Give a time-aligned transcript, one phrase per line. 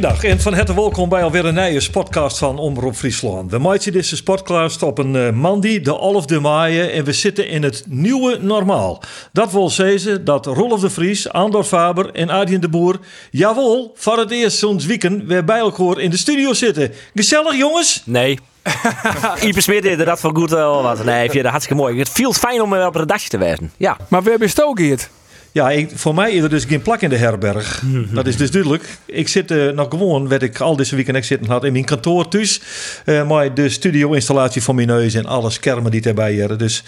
[0.00, 3.50] Goeiedag en van harte welkom bij alweer een nieuwe podcast van Omroep Friesland.
[3.50, 7.48] We maken deze podcast op een uh, Mandy, de 11 de Maaie, en we zitten
[7.48, 9.02] in het nieuwe normaal.
[9.32, 12.98] Dat wil zeggen dat Rolf de Vries, Andor Faber en Adrien de Boer,
[13.30, 16.92] jawel, voor het eerst zo'n weekend weer bij elkaar in de studio zitten.
[17.14, 18.02] Gezellig jongens?
[18.04, 18.38] Nee.
[19.56, 21.04] Smit deed dat van goed wel wat.
[21.04, 21.98] Nee, vind het hartstikke mooi.
[21.98, 23.72] Het viel fijn om op een redactie te werken.
[23.76, 23.96] Ja.
[24.08, 25.08] Maar we hebben ook hier.
[25.52, 27.82] Ja, ik, voor mij is er dus geen plak in de herberg.
[28.10, 28.84] Dat is dus duidelijk.
[29.06, 32.28] Ik zit uh, nog gewoon, werd ik al deze weekend zitten had in mijn kantoor
[32.28, 32.60] thuis.
[33.04, 36.58] Uh, maar de studio-installatie van mijn neus en alle schermen die erbij hebben.
[36.58, 36.84] Dus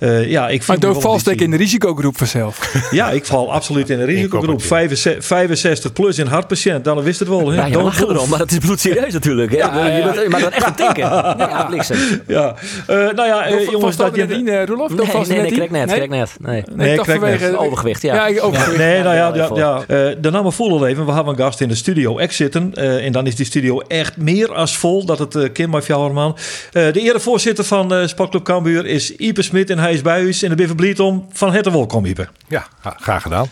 [0.00, 0.82] uh, ja, ik vind.
[0.82, 2.72] Maar valt ik in de risicogroep vanzelf.
[2.90, 4.62] Ja, ik val absoluut in de risicogroep.
[4.62, 7.50] 65, 65 plus in hartpatiënt, dan wist het wel.
[7.50, 7.56] Hè?
[7.56, 9.50] Ja, je lacht erom, maar dat is bloedserieus natuurlijk.
[9.50, 9.56] Hè?
[9.56, 10.28] Ja, ja, ja.
[10.28, 11.04] Maar dan echt op denken.
[11.46, 11.96] Ja, bliksem.
[12.26, 12.54] Ja,
[12.86, 14.24] nou ja, jongens, dat je.
[14.24, 14.94] Nee, Roelof?
[14.94, 16.30] Nee, nee, nee, krijg net, krijg net.
[16.38, 17.56] Nee, nee, krijg net.
[17.56, 18.26] Overgewicht, ja.
[18.26, 18.78] ja overgewicht.
[18.78, 19.78] Nee, nou ja, ja, ja.
[19.78, 21.06] Uh, de naam voelen even.
[21.06, 22.72] We hebben een gast in de studio X zitten.
[22.74, 25.04] Uh, en dan is die studio echt meer als vol.
[25.04, 26.36] Dat het uh, Kim maar man.
[26.72, 29.70] Uh, de erevoorzitter van uh, Sportclub Cambuur is Ipe Smit.
[29.70, 32.28] En hij is bij u in de Biver om van harte welkom, Ipe.
[32.48, 33.46] Ja, graag gedaan.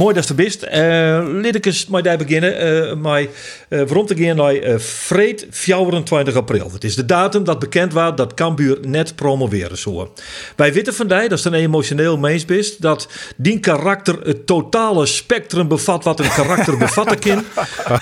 [0.00, 0.64] Mooi dat je er bent.
[0.64, 2.66] Uh, Laat ik eens met daar beginnen.
[2.66, 3.28] Uh, maar uh,
[3.68, 6.70] waarom te gaan naar uh, Vreed 24 april.
[6.72, 10.08] Het is de datum dat bekend was dat Cambuur net promoveren zou.
[10.56, 12.44] Wij weten van die, dat is een emotioneel mens
[12.78, 17.44] dat die karakter het totale spectrum bevat wat een karakter bevatten kan.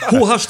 [0.08, 0.48] hoe hast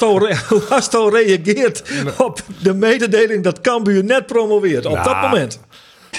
[0.91, 1.83] je reageerd
[2.17, 5.59] op de mededeling dat Cambuur net promoveert op nou, dat moment?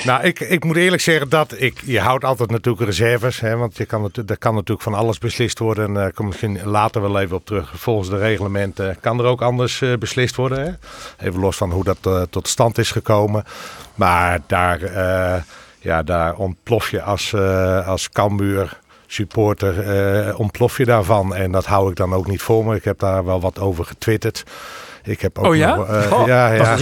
[0.04, 3.40] Nou, ik, ik moet eerlijk zeggen dat ik, je houdt altijd natuurlijk reserves.
[3.40, 5.84] Hè, want je kan, er kan natuurlijk van alles beslist worden.
[5.84, 7.72] En daar uh, kom ik misschien later wel even op terug.
[7.74, 10.58] Volgens de reglementen kan er ook anders uh, beslist worden.
[10.64, 10.72] Hè?
[11.26, 13.44] Even los van hoe dat uh, tot stand is gekomen.
[13.94, 14.80] Maar daar,
[15.78, 17.34] ja, daar ontplof je als,
[17.84, 21.34] als Cambuur supporter, ontplof je daarvan.
[21.34, 22.76] En dat hou ik dan ook niet voor me.
[22.76, 24.44] Ik heb daar wel wat over getwitterd.
[25.02, 25.76] Ik heb ook oh ja?
[25.76, 26.76] Nog, uh, oh, ja, ja.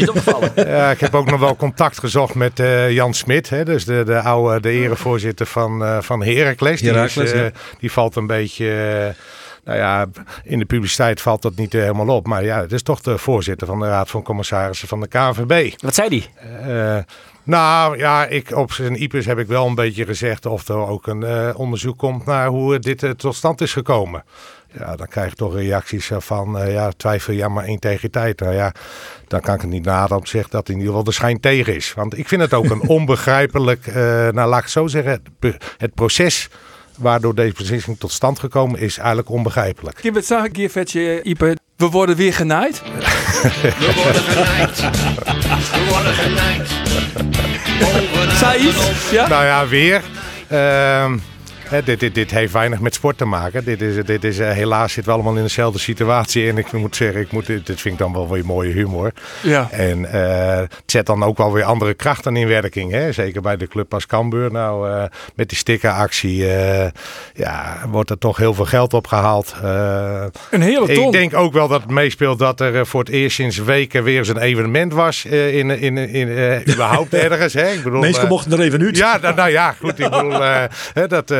[0.54, 4.02] ja, ik heb ook nog wel contact gezocht met uh, Jan Smit, hè, dus de,
[4.04, 6.80] de oude de erevoorzitter van, uh, van Heracles.
[6.80, 7.50] Die, Heracles is, ja.
[7.78, 9.14] die valt een beetje.
[9.64, 10.06] nou ja,
[10.44, 12.26] in de publiciteit valt dat niet helemaal op.
[12.26, 15.72] Maar ja, het is toch de voorzitter van de Raad van Commissarissen van de KNVB.
[15.82, 16.28] Wat zei die?
[17.42, 21.06] Nou ja, ik, op zijn IPUS heb ik wel een beetje gezegd of er ook
[21.06, 24.24] een onderzoek komt naar hoe dit tot stand is gekomen.
[24.72, 28.40] Ja, dan krijg je toch reacties van, uh, ja, twijfel ja maar integriteit.
[28.40, 28.72] Nou ja,
[29.26, 31.94] dan kan ik het niet te zeggen dat in ieder geval de schijn tegen is.
[31.94, 35.22] Want ik vind het ook een onbegrijpelijk, uh, nou laat ik het zo zeggen,
[35.76, 36.48] het proces
[36.98, 40.10] waardoor deze beslissing tot stand gekomen is eigenlijk onbegrijpelijk.
[40.12, 41.56] Wat zag ik hier, Vetje, Ipe?
[41.76, 42.82] We worden weer genaaid.
[42.82, 44.78] We worden genaaid.
[45.72, 46.68] We worden genaaid.
[48.32, 49.10] Saïd?
[49.10, 49.28] Ja?
[49.28, 50.02] Nou ja, weer.
[50.52, 51.12] Uh,
[51.68, 53.64] He, dit, dit, dit, heeft weinig met sport te maken.
[53.64, 56.48] Dit is, dit is, uh, helaas zitten we allemaal in dezelfde situatie.
[56.48, 59.12] En ik moet zeggen, ik moet, dit vind ik dan wel weer mooie humor.
[59.42, 59.68] Ja.
[59.70, 62.92] En uh, het zet dan ook wel weer andere krachten in werking.
[62.92, 63.12] Hè?
[63.12, 64.52] Zeker bij de club als Cambuur.
[64.52, 66.46] Nou, uh, met die stickeractie
[67.34, 69.54] ja, wordt er toch heel veel geld opgehaald.
[69.62, 71.06] een hele ton.
[71.06, 74.18] Ik denk ook wel dat het meespeelt dat er voor het eerst sinds weken weer
[74.18, 75.24] eens een evenement was.
[75.24, 77.52] in, in, in, überhaupt ergens.
[77.52, 77.70] Hè?
[77.70, 78.96] Ik bedoel, Mensen mochten er even uit.
[78.96, 79.98] Ja, nou, nou ja, goed.
[79.98, 80.40] Ik bedoel,
[81.08, 81.32] dat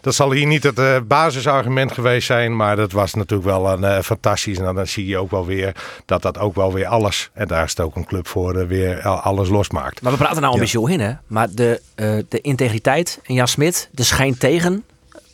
[0.00, 2.56] dat zal hier niet het uh, basisargument geweest zijn.
[2.56, 4.58] Maar dat was natuurlijk wel een uh, fantastisch.
[4.58, 5.72] En dan zie je ook wel weer
[6.04, 7.30] dat dat ook wel weer alles.
[7.32, 8.56] En daar is het ook een club voor.
[8.56, 10.02] Uh, weer alles losmaakt.
[10.02, 10.72] Maar we praten nou een ja.
[10.72, 11.12] beetje in, hè?
[11.26, 11.80] Maar de,
[12.28, 14.84] de integriteit en Jan Smit, de schijn tegen.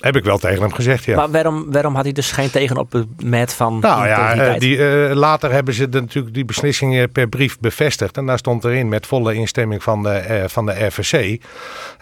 [0.01, 1.17] Heb ik wel tegen hem gezegd, ja.
[1.17, 4.77] Maar waarom, waarom had hij dus geen tegen op het met van Nou ja, die,
[4.77, 8.17] uh, later hebben ze de, natuurlijk die beslissingen per brief bevestigd.
[8.17, 11.43] En daar stond erin met volle instemming van de, uh, van de RVC.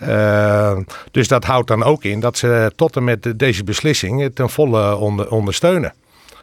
[0.03, 0.77] Uh,
[1.11, 4.97] dus dat houdt dan ook in dat ze tot en met deze beslissing ten volle
[4.97, 5.93] onder, ondersteunen.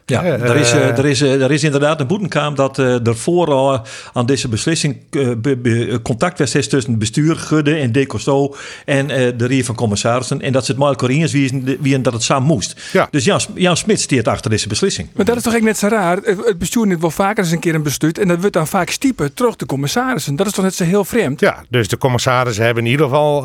[0.08, 3.80] Ja, er, is, uh, er, is, er is inderdaad een boetenkam dat ervoor al
[4.12, 9.46] aan deze beslissing be, be, contact was tussen het bestuur, Gudde en Decosto en de
[9.46, 10.40] Rier van Commissarissen.
[10.40, 12.90] En dat ze het maar eens wie, dat het samen moest.
[12.92, 13.08] Ja.
[13.10, 15.08] Dus Jan, Jan Smit steert achter deze beslissing.
[15.12, 16.16] Maar dat is toch echt net zo raar?
[16.16, 18.90] Het bestuur neemt wel vaker eens een keer een besluit en dat wordt dan vaak
[18.90, 20.36] stiepen terug de commissarissen.
[20.36, 21.40] Dat is toch net zo heel vreemd?
[21.40, 23.44] Ja, dus de commissarissen hebben in ieder geval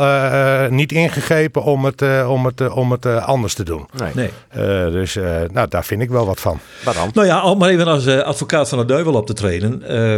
[0.69, 3.85] niet ingegrepen om het, om het, om het anders te doen.
[3.97, 4.11] Nee.
[4.53, 4.91] nee.
[4.91, 5.15] dus
[5.51, 6.50] nou, daar vind ik wel wat van.
[6.51, 6.59] Van.
[6.83, 7.09] Wat dan?
[7.13, 9.83] Nou ja, om maar even als eh, advocaat van de duivel op te treden.
[9.83, 10.13] Eh,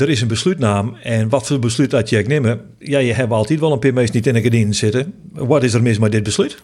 [0.00, 0.96] er is een besluitnaam.
[1.02, 2.60] En wat voor besluit dat je nemen?
[2.78, 5.14] Ja, je hebt altijd wel een paar mensen niet in een gedien zitten.
[5.32, 6.58] Wat is er mis met dit besluit?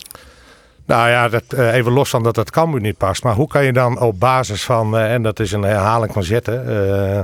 [0.88, 3.22] Nou ja, dat, eh, even los van dat dat Cambuur niet past.
[3.22, 6.22] Maar hoe kan je dan op basis van, eh, en dat is een herhaling van
[6.22, 7.20] zetten, eh,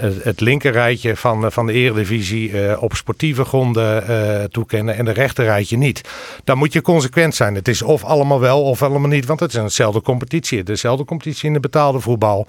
[0.00, 6.08] het, het linkerrijtje van, van de eredivisie op sportieve gronden toekennen en de rechterrijtje niet.
[6.44, 7.54] Dan moet je consequent zijn.
[7.54, 10.62] Het is of allemaal wel of allemaal niet, want het is eenzelfde competitie.
[10.62, 12.46] Dezelfde competitie in de betaalde voetbal.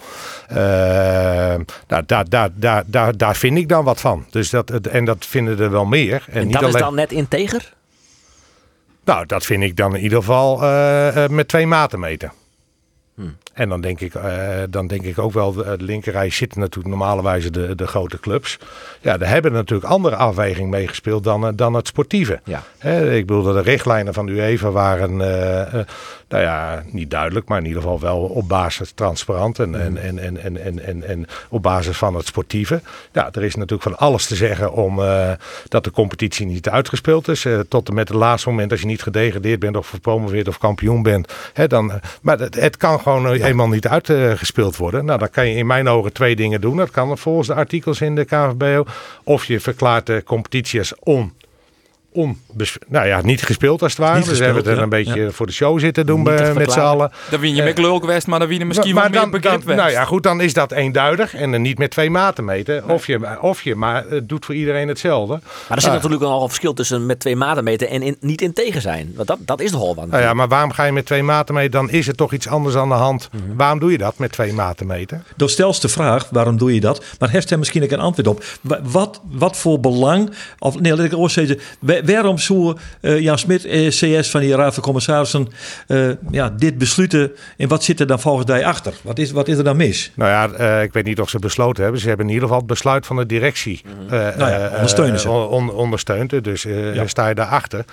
[0.48, 0.58] Eh,
[1.88, 4.26] nou, daar, daar, daar, daar, daar vind ik dan wat van.
[4.30, 6.26] Dus dat, en dat vinden er wel meer.
[6.28, 6.82] En, En niet dat is alleen...
[6.82, 7.74] dan net integer?
[9.12, 12.31] Nou, dat vind ik dan in ieder geval eh, eh, met twee maten meten.
[13.53, 17.51] En dan denk, ik, eh, dan denk ik ook wel, de linkerrij zitten natuurlijk normalerwijze
[17.51, 18.59] de, de grote clubs.
[19.01, 22.39] Ja, daar hebben natuurlijk andere afwegingen meegespeeld dan, eh, dan het sportieve.
[22.44, 22.63] Ja.
[23.01, 25.86] Ik bedoel, de richtlijnen van de UEFA waren, eh, eh,
[26.27, 30.19] nou ja, niet duidelijk, maar in ieder geval wel op basis transparant en, en, en,
[30.19, 32.81] en, en, en, en, en op basis van het sportieve.
[33.12, 35.31] Ja, er is natuurlijk van alles te zeggen om eh,
[35.68, 37.45] dat de competitie niet uitgespeeld is.
[37.45, 40.57] Eh, tot en met het laatste moment, als je niet gedegradeerd bent of gepromoveerd of
[40.57, 41.33] kampioen bent.
[41.53, 45.06] Hè, dan, eh, maar het, het kan gewoon eh, helemaal niet uitgespeeld worden.
[45.06, 46.78] Nou, dan kan je in mijn ogen twee dingen doen.
[46.78, 48.86] Dat kan volgens de artikels in de KVBO.
[49.24, 51.34] Of je verklaart de competitie als on
[52.88, 54.18] nou ja, niet gespeeld als het ware.
[54.18, 55.04] Niet dus we hebben het er een ja.
[55.13, 57.12] beetje voor de show zitten doen bij- met z'n allen.
[57.30, 59.30] Dan win je met lul geweest, maar dan win je misschien maar wel meer dan,
[59.31, 59.80] begrip dan, geweest.
[59.80, 62.90] nou ja, goed, dan is dat eenduidig en dan niet met twee maten meten.
[62.90, 65.40] Of, je, of je maar het doet voor iedereen hetzelfde.
[65.68, 68.42] Maar er zit natuurlijk al een verschil tussen met twee maten meten en in, niet
[68.42, 69.12] integer zijn.
[69.16, 70.08] Want dat, dat is nogal wat.
[70.08, 71.72] Nou ja, maar waarom ga je met twee maten meten?
[71.72, 73.30] Dan is er toch iets anders aan de hand.
[73.31, 73.56] Mhm.
[73.56, 75.24] Waarom doe je dat met twee maten meten?
[75.36, 77.04] Dan stelst de vraag, waarom doe je dat?
[77.19, 78.44] Maar heeft hij misschien ook een antwoord op.
[78.62, 81.60] Wa- Wat, wat voor belang, of nee, laat ik ook zeggen,
[82.06, 85.48] waarom zou eh, Jan Smit, eh, CS van die Raad van Commissarissen,
[85.88, 88.94] eh, ja, dit besluiten en wat zit er dan volgens mij achter?
[89.01, 90.12] Wat is, wat is er dan mis?
[90.15, 92.01] Nou ja, eh, ik weet niet of ze besloten hebben.
[92.01, 95.19] Ze hebben in ieder geval het besluit van de directie eh, Nou ja, eh, ondersteunen
[95.19, 95.30] ze.
[95.30, 96.44] on- on- ondersteund.
[96.44, 97.07] Dus eh, Ja.
[97.07, 97.86] sta je daarachter.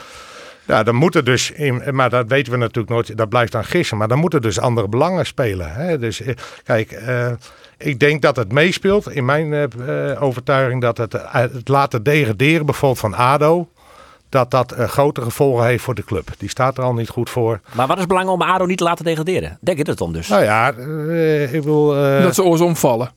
[0.67, 3.97] Ja, dan moeten dus, in, maar dat weten we natuurlijk nooit, dat blijft dan gissen.
[3.97, 5.73] Maar dan moeten dus andere belangen spelen.
[5.73, 5.99] Hè?
[5.99, 6.35] Dus eh,
[6.65, 7.31] kijk, eh,
[7.79, 12.03] ik denk dat het meespeelt, in mijn eh, eh, overtuiging, dat het, eh, het laten
[12.03, 13.69] degraderen bijvoorbeeld van ADO,
[14.29, 16.29] dat dat eh, grote gevolgen heeft voor de club.
[16.39, 17.61] Die staat er al niet goed voor.
[17.73, 19.59] Maar wat is het belang om ADO niet te laten degraderen?
[19.61, 20.29] Denk je het om dus?
[20.29, 21.97] Nou ja, eh, ik bedoel...
[21.97, 23.11] eh, dat ze oors omvallen.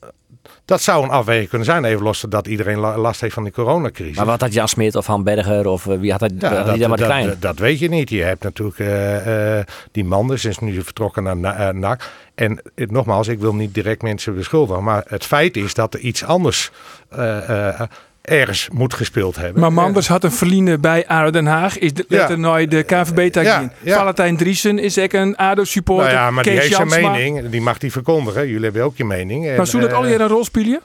[0.64, 3.52] Dat zou een afweging kunnen zijn, even los dat iedereen la- last heeft van die
[3.52, 4.16] coronacrisis.
[4.16, 6.78] Maar wat had Jan Smit of Han Berger of wie had dat, Ja, had die
[6.78, 7.26] daar maar dat, klein?
[7.26, 8.08] dat, dat weet je niet.
[8.10, 12.10] Je hebt natuurlijk eh, eh, die man, dus is nu vertrokken naar Na- NAC.
[12.34, 14.82] En nogmaals, ik wil niet direct mensen beschuldigen.
[14.84, 16.70] Maar het feit is dat er iets anders
[17.08, 17.80] eh, eh,
[18.22, 19.60] ergens moet gespeeld hebben.
[19.60, 21.78] Maar Manders had een verliezen bij ADO Den Haag.
[21.78, 22.26] Is de, Ja.
[22.66, 23.70] de KVB tag Ja, in.
[23.80, 23.96] ja.
[23.96, 26.06] Valentijn Driesen is ook een ADO-supporter.
[26.12, 27.48] Nou ja, maar die heeft zijn mening.
[27.48, 28.48] Die mag die verkondigen.
[28.48, 29.46] Jullie hebben ook je mening.
[29.48, 30.80] En, Maar zou dat al hier een rol spelen?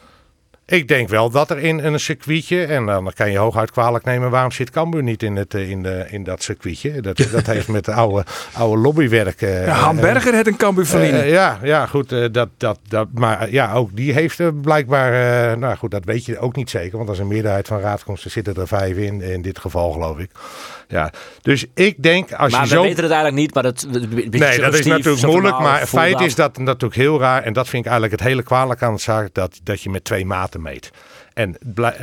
[0.70, 4.30] Ik denk wel dat er in een circuitje, en dan kan je hooguit kwalijk nemen,
[4.30, 7.02] waarom zit Cambuur niet in, het, eh, in, de, in dat circuitje?
[7.02, 9.42] Dat, dat heeft met oude, oude lobbywerk.
[9.42, 11.28] eh, Ja, Han eh, Berger had een Cambuur verliezen.
[11.28, 12.12] Ja, ja, goed.
[12.12, 15.58] eh, dat, dat, dat, maar ja, ook die heeft er blijkbaar.
[15.58, 16.98] nou goed, dat weet je ook niet zeker.
[16.98, 19.22] Want als een meerderheid van raadkomsten zitten er vijf in.
[19.22, 20.30] In dit geval, geloof ik.
[20.90, 21.12] Ja,
[21.42, 22.82] dus ik denk als maar je we zo.
[22.82, 23.54] weten het eigenlijk niet.
[23.54, 23.88] Maar dat,
[24.30, 25.60] Nee, dat is natuurlijk moeilijk.
[25.60, 27.44] Maar het feit is dat natuurlijk heel raar.
[27.44, 29.30] En dat vind ik eigenlijk het hele kwalijk aan de zaak.
[29.34, 30.92] Dat, dat je met twee maten meet.
[31.34, 31.58] En,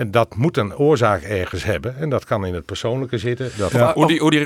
[0.07, 1.99] dat moet een oorzaak ergens hebben.
[1.99, 3.51] En dat kan in het persoonlijke zitten.
[3.57, 4.43] Dat, Hoe die, hoe die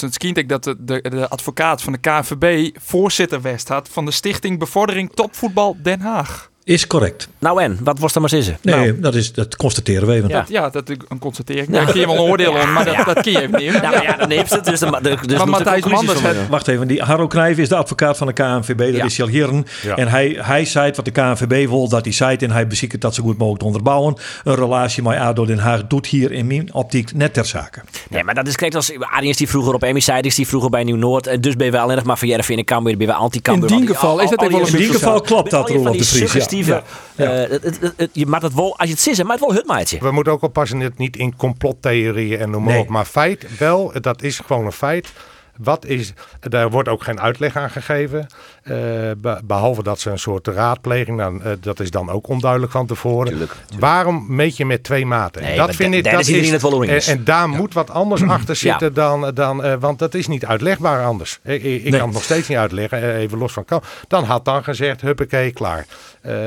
[0.00, 4.04] het schijnt ik dat de, de, de advocaat van de KVB voorzitter West had van
[4.04, 6.50] de Stichting Bevordering Topvoetbal Den Haag.
[6.64, 7.28] Is correct.
[7.38, 8.56] Nou en, wat was er maar zitten?
[8.62, 10.28] Nee, Nou, dat, is, dat constateren we even.
[10.28, 10.38] Ja.
[10.40, 11.68] Dat, ja, dat is een constatering.
[11.68, 13.82] Daar kun je wel een oordeel aan, maar dat, dat kun je even niet.
[13.82, 17.26] nou ja, dan heeft het dus de, dus de Matthijs Manders Wacht even, die Harro
[17.26, 19.04] Knijf is de advocaat van de KNVB, dat Ja.
[19.04, 19.66] is hij al heren.
[19.82, 19.96] Ja.
[19.96, 23.14] En hij, hij zei wat de KNVB wil, dat hij zei en hij beziekt dat
[23.14, 24.14] zo goed mogelijk te onderbouwen.
[24.44, 27.80] Een relatie met ADO Den Haag doet hier in mijn optiek net ter zake.
[28.08, 30.70] Nee, maar dat is kijk als Arjen is die vroeger op Emi is die vroeger
[30.70, 31.26] bij Nieuw Noord.
[31.26, 33.22] En dus ben je wel alleen nog maar van Jervin en Cambuur, ben je wel
[33.22, 33.70] anti-Cambuur.
[33.70, 34.98] In die Al- geval al- is dat al- ook wel al een die- In die
[34.98, 36.50] geval klopt dat, van de Vries.
[36.56, 36.82] Ja.
[37.16, 39.54] eh, het- het- het- je maakt het wel, als je het zissen, maar het wel
[39.54, 39.98] hut maatje.
[39.98, 42.82] We moeten ook oppassen het niet in complottheorieën en noem maar Nee.
[42.82, 42.88] op.
[42.88, 45.12] Maar feit wel, dat is gewoon een feit.
[45.56, 48.26] Wat is, daar wordt ook geen uitleg aan gegeven.
[48.62, 48.74] eh,
[49.16, 52.86] be- behalve dat ze een soort raadpleging, nou, eh, dat is dan ook onduidelijk van
[52.86, 53.28] tevoren.
[53.28, 55.42] Tuurlijk, Waarom meet je met twee maten?
[55.42, 58.94] Nee, dat vind ik dat is het wel en, daar moet wat anders achter zitten
[58.94, 61.38] dan, dan eh, want dat is niet uitlegbaar anders.
[61.44, 63.82] Ik, ik, ik kan het nog steeds niet uitleggen, even los van kan.
[64.08, 65.86] Dan had dan gezegd, huppakee, klaar.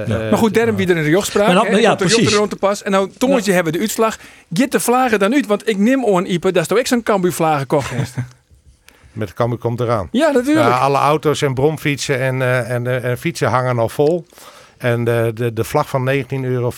[0.07, 0.95] Maar goed, daarom wie er
[1.53, 2.17] nou, hè, ja, de precies.
[2.17, 2.83] rechter rond te pas.
[2.83, 4.17] En nou, tongetje hebben de uitslag.
[4.53, 5.45] Get de vlagen dan uit.
[5.47, 7.91] Want ik neem on Ipe, dat is toch ik zo'n Cambuur vlagen kocht.
[9.15, 10.07] Met Cambuur komt eraan.
[10.12, 10.75] Ja, natuurlijk.
[10.75, 14.25] Alle auto's en bromfietsen en, eh, en, eh, en fietsen hangen al vol.
[14.77, 16.72] En de, de, de vlag van 19,64 euro,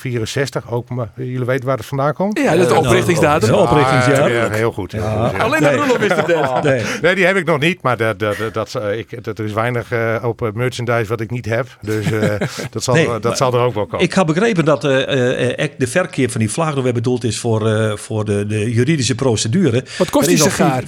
[0.70, 2.40] ook, maar jullie weten waar het vandaan komt?
[2.40, 3.50] ja, dat is de Eh, oprichtingsdatum.
[3.50, 4.22] nou, oprichtingsjaar.
[4.22, 4.92] Ah, ja, heel goed.
[4.92, 5.44] heel goed, ja.
[5.44, 6.64] Alleen de Roelof is het net.
[6.64, 6.82] Nee.
[7.02, 9.54] Nee, die heb ik nog niet, maar dat, dat, dat, eh, ik, dat, er is
[9.54, 11.68] weinig eh, op merchandise wat ik niet heb.
[11.82, 12.22] Dus eh,
[12.72, 14.06] dat, zal, Nee, dat maar- zal er ook wel komen.
[14.06, 17.24] Ik had begrepen dat eh, eh, eh, de verkeer van die vlag nog weer bedoeld
[17.24, 19.84] is voor, eh, voor de, de juridische procedure.
[19.98, 20.84] Wat kost die sigaar?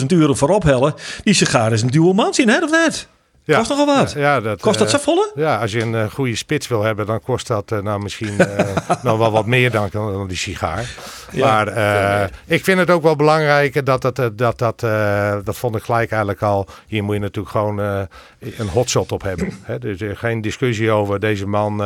[0.00, 0.94] 44.000 euro voor ophellen.
[1.24, 3.08] Die sigaar is een dual man zien, hè, of net?
[3.46, 3.56] Ja.
[3.58, 4.12] Kost nogal wat.
[4.12, 5.32] Ja, ja, dat, Kost dat zo volle?
[5.34, 8.36] Ja, als je een eh, goede spits wil hebben, dan kost dat eh, nou misschien
[9.02, 10.94] nog wel wat meer dan, dan die sigaar.
[11.32, 14.80] maar ik vind het ook wel belangrijk dat dat, dat, dat,
[15.44, 16.66] dat vond ik gelijk eigenlijk al.
[16.86, 19.52] Hier moet je natuurlijk gewoon een hotshot op hebben.
[19.62, 19.78] Hè?
[19.78, 21.20] Dus geen discussie over.
[21.20, 21.82] Deze man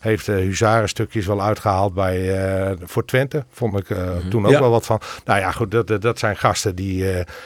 [0.00, 3.44] heeft uh, huzarenstukjes wel uitgehaald bij, voor Twente.
[3.52, 3.98] Vond ik eh,
[4.30, 5.00] toen ook wel wat van.
[5.24, 7.04] Nou ja, goed, dat, dat- zijn gasten die,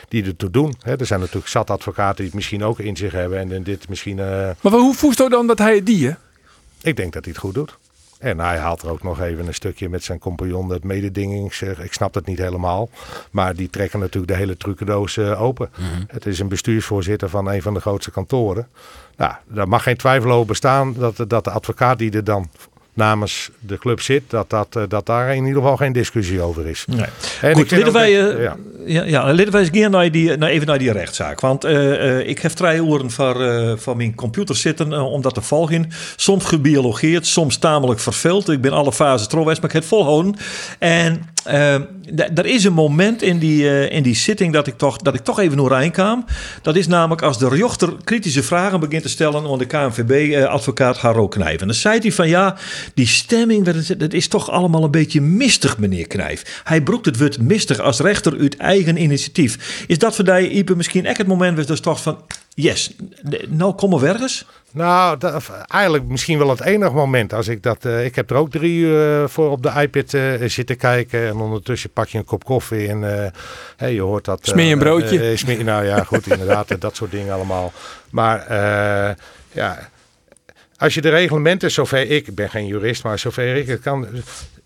[0.08, 0.74] die ertoe doen.
[0.80, 0.96] Hè?
[0.98, 3.38] Er zijn natuurlijk zat advocaten die het misschien ook in zich hebben.
[3.46, 4.18] En, en dit misschien...
[4.18, 6.12] eh, Maar hoe voest u dan dat hij het die, hè?
[6.82, 7.78] ik denk dat hij het goed doet.
[8.18, 11.62] En hij haalt er ook nog even een stukje met zijn compagnon het mededingings.
[11.62, 12.88] Ik snap het niet helemaal.
[13.30, 15.70] Maar die trekken natuurlijk de hele trucendoos eh, open.
[16.06, 18.68] Het is een bestuursvoorzitter van een van de grootste kantoren.
[19.16, 22.50] Nou, daar mag geen twijfel over bestaan dat, dat de advocaat die er dan
[22.96, 26.66] namens de club zit, dat, dat, eh, dat daar in ieder geval geen discussie over
[26.66, 26.84] is.
[26.86, 27.06] Nee.
[27.40, 28.56] En ik Goed, ook wij, dat- eh, ja.
[28.86, 29.02] ja.
[29.04, 31.40] Ja, laten wij naar die, naar, even naar die rechtszaak.
[31.40, 35.42] Want eh, ik heb drie uren van, van mijn computer zitten eh, om dat te
[35.42, 35.90] volgen.
[36.16, 38.48] Soms gebiologeerd, soms tamelijk verveeld.
[38.48, 40.34] Ik ben alle fases trouwens, maar ik heb het volhouden.
[40.78, 41.22] En
[42.34, 45.20] er is een moment in die, eh, in die zitting dat ik, toch, dat ik
[45.20, 46.24] toch even naar kwam.
[46.62, 51.28] Dat is namelijk als de rechter kritische vragen begint te stellen aan de KNVB-advocaat Harro
[51.28, 51.60] Knijf.
[51.60, 52.56] En dan zei hij van ja,
[52.94, 56.60] die stemming, dat is- dat toch allemaal een beetje mistig, meneer Knijf.
[56.64, 59.84] Hij broekt het woord mistig als rechter uit eigen initiatief.
[59.86, 62.18] Is dat voor die Ipe misschien echt het moment was dus toch van
[62.54, 62.90] yes,
[63.48, 64.46] nou komen we ergens?
[64.76, 67.32] Nou, dat, eigenlijk misschien wel het enige moment.
[67.32, 70.14] Als ik dat, eh, ik heb er ook drie uur eh, voor op de iPad
[70.14, 71.26] eh, zitten kijken.
[71.26, 73.32] En ondertussen pak je een kop koffie en
[73.76, 74.38] hey, je hoort dat.
[74.42, 75.36] Smeer je een broodje.
[75.36, 76.80] smeer- nou ja, goed, inderdaad.
[76.80, 77.72] dat soort dingen allemaal.
[78.10, 79.14] Maar eh,
[79.52, 79.88] ja,
[80.76, 84.06] als je de reglementen, zover ik, ik ben geen jurist, maar zover ik het kan.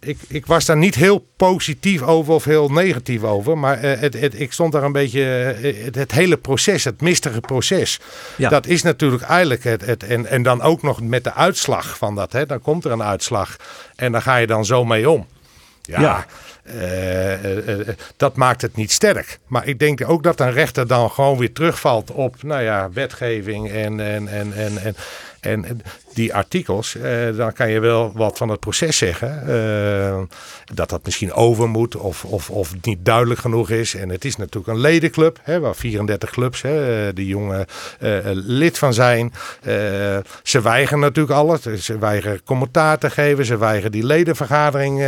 [0.00, 3.58] Ik, ik was daar niet heel positief over of heel negatief over.
[3.58, 5.22] Maar eh, het, het, ik stond daar een beetje.
[5.62, 8.00] eh, het, het hele proces, het mistige proces.
[8.36, 8.48] Ja.
[8.48, 9.86] Dat is natuurlijk eigenlijk het.
[9.86, 12.32] het en, en dan ook nog met de uitslag van dat.
[12.32, 13.56] Hè, dan komt er een uitslag.
[13.96, 15.26] En dan ga je dan zo mee om.
[15.82, 16.00] Ja.
[16.00, 16.26] Ja.
[16.64, 19.38] eh, dat maakt het niet sterk.
[19.46, 23.70] Maar ik denk ook dat een rechter dan gewoon weer terugvalt op nou ja, wetgeving
[23.70, 24.96] en, en, en, en, en,
[25.64, 25.82] en
[26.14, 26.96] die artikels.
[26.96, 29.48] eh, dan kan je wel wat van het proces zeggen.
[29.48, 30.18] eh,
[30.74, 33.94] dat dat misschien over moet of, of, of niet duidelijk genoeg is.
[33.94, 37.66] En het is natuurlijk een ledenclub, hè, waar 34 clubs hè, eh, die jongen
[37.98, 39.32] eh, lid van zijn.
[40.42, 41.60] Ze weigeren natuurlijk alles.
[41.62, 43.44] Ze weigeren commentaar te geven.
[43.44, 45.02] Ze weigeren die ledenvergadering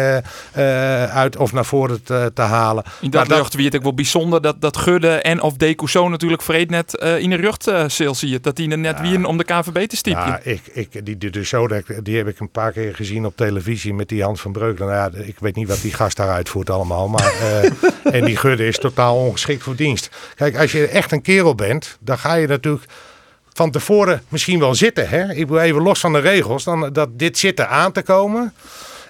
[1.12, 2.84] uit of naar voren te, te halen.
[3.00, 6.10] In dat lucht wie het ook wel bijzonder dat, dat Gudde en of De Cousseau
[6.10, 8.40] natuurlijk vreed net in de rugtseel zie je.
[8.40, 10.26] Dat die er net wie om de KVB te stiepen.
[10.26, 13.24] Ja, ik, ik, die, die, de show, die- die heb ik een paar keer gezien
[13.26, 14.88] op televisie met die Hans van Breukelen.
[14.88, 17.08] Nou ja, ik weet niet wat die gast daar uitvoert allemaal.
[17.08, 17.70] Maar, eh,
[18.18, 20.10] en die Gudde is totaal ongeschikt voor dienst.
[20.34, 22.84] Kijk, als je echt een kerel bent, dan ga je natuurlijk
[23.52, 25.08] van tevoren misschien wel zitten.
[25.08, 25.32] Hè?
[25.32, 26.64] Ik wil even los van de regels.
[26.64, 28.54] Dan, dat dit zit er aan te komen.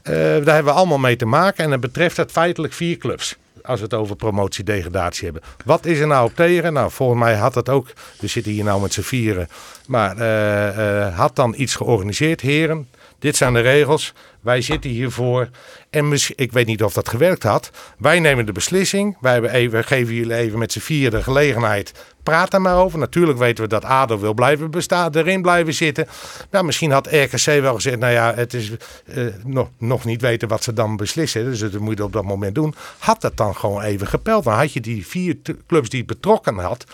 [0.02, 1.64] Eh, daar hebben we allemaal mee te maken.
[1.64, 3.36] En dan betreft het feitelijk vier clubs.
[3.62, 5.42] Als we het over promotie-degradatie hebben.
[5.64, 6.72] Wat is er nou op tegen?
[6.72, 7.92] Nou, volgens mij had het ook.
[8.20, 9.48] We zitten hier nou met z'n vieren.
[9.86, 12.88] Maar eh, eh, had dan iets georganiseerd, heren.
[13.18, 14.14] Dit zijn de regels.
[14.42, 15.48] Wij zitten hiervoor.
[15.90, 17.70] En ik weet niet of dat gewerkt had.
[17.98, 19.16] Wij nemen de beslissing.
[19.20, 21.92] Wij geven jullie even met z'n vieren de gelegenheid.
[22.22, 22.98] Praat er maar over.
[22.98, 26.06] Natuurlijk weten we dat ADO wil blijven bestaan, erin blijven zitten.
[26.50, 28.70] Nou, misschien had RKC wel gezegd, nou ja, het is
[29.06, 31.44] eh, nog, nog niet weten wat ze dan beslissen.
[31.44, 32.74] Dus dat moet je op dat moment doen.
[32.98, 34.44] Had dat dan gewoon even gepeld.
[34.44, 36.84] Dan had je die vier clubs die betrokken had.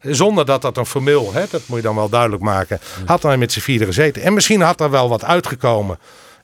[0.00, 3.38] Zonder dat dat een formeel, hè, dat moet je dan wel duidelijk maken, had dan
[3.38, 4.22] met z'n vieren gezeten.
[4.22, 5.98] En misschien had er wel wat uitgekomen.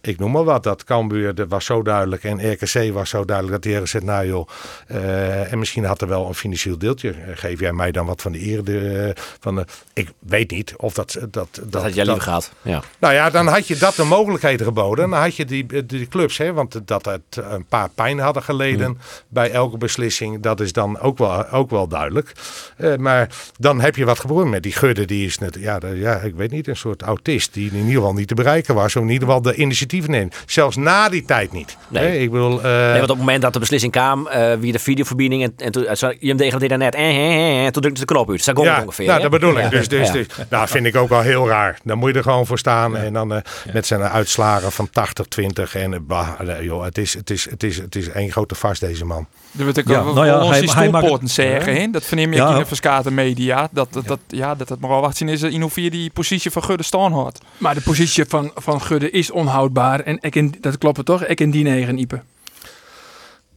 [0.06, 3.54] Ik noem maar wat, dat Cambuur dat was zo duidelijk en RKC was zo duidelijk
[3.54, 4.48] dat die hebben gezegd, nou joh,
[4.86, 7.10] eh, en misschien had er wel een financieel deeltje.
[7.10, 8.64] Eh, Geef jij mij dan wat van de eer?
[8.64, 11.12] De, van de, ik weet niet of dat...
[11.20, 12.52] Dat, dat, Dat had jij liever gehad.
[12.62, 12.82] Ja.
[12.98, 15.10] nou ja, dan had je dat de mogelijkheid geboden.
[15.10, 18.98] Dan had je die, die clubs, hè, want dat het een paar pijn hadden geleden
[19.28, 20.42] bij elke beslissing.
[20.42, 22.32] Dat is dan ook wel, ook wel duidelijk.
[22.76, 25.04] Eh, maar dan heb je wat geboren met die Gudde.
[25.04, 27.92] Die is net, ja, de- ja, ik weet niet, een soort autist die in ieder
[27.94, 28.96] geval niet te bereiken was.
[28.96, 30.50] Of in ieder geval de initiatief initiatieven neemt.
[30.50, 31.76] Zelfs na die tijd niet.
[31.88, 32.20] Nee.
[32.20, 34.78] Ik bedoel, eh, Nee, want op het moment dat de beslissing kwam, eh wie de
[34.78, 38.00] videoverbinding en, en toen, eh, je hem degradeerde net, eh, eh, eh, en toen drukte
[38.00, 38.42] de knop uit.
[38.42, 39.06] Zo het ja, ongeveer.
[39.06, 39.70] nou, dat bedoel ik.
[39.70, 41.78] Dus, dus, dus nou, vind ik ook wel heel raar.
[41.84, 42.96] Dan moet je er gewoon voor staan.
[42.96, 43.40] En dan eh,
[43.72, 45.74] met zijn uitslagen van 80, 20.
[45.74, 48.54] En eh, bah, eh, joh, het is, het, is, het, is, het is één grote
[48.54, 49.26] vast, deze man.
[49.58, 51.90] Er wordt ook Ja, nou ja, ons hij- die hij maakt- stoelpoorten zeggen.
[51.90, 52.50] Dat verneem je Ja.
[52.52, 53.68] in de verskate media.
[53.72, 56.50] Dat, dat, dat, ja, dat het maar al wacht zien is in hoeverre die positie
[56.50, 57.40] van Gudde staan had.
[57.58, 60.00] Maar de positie van, van Gudde is onhoudbaar.
[60.00, 61.24] En ik in, dat klopt het toch?
[61.24, 62.20] Ik in die negen Ipe.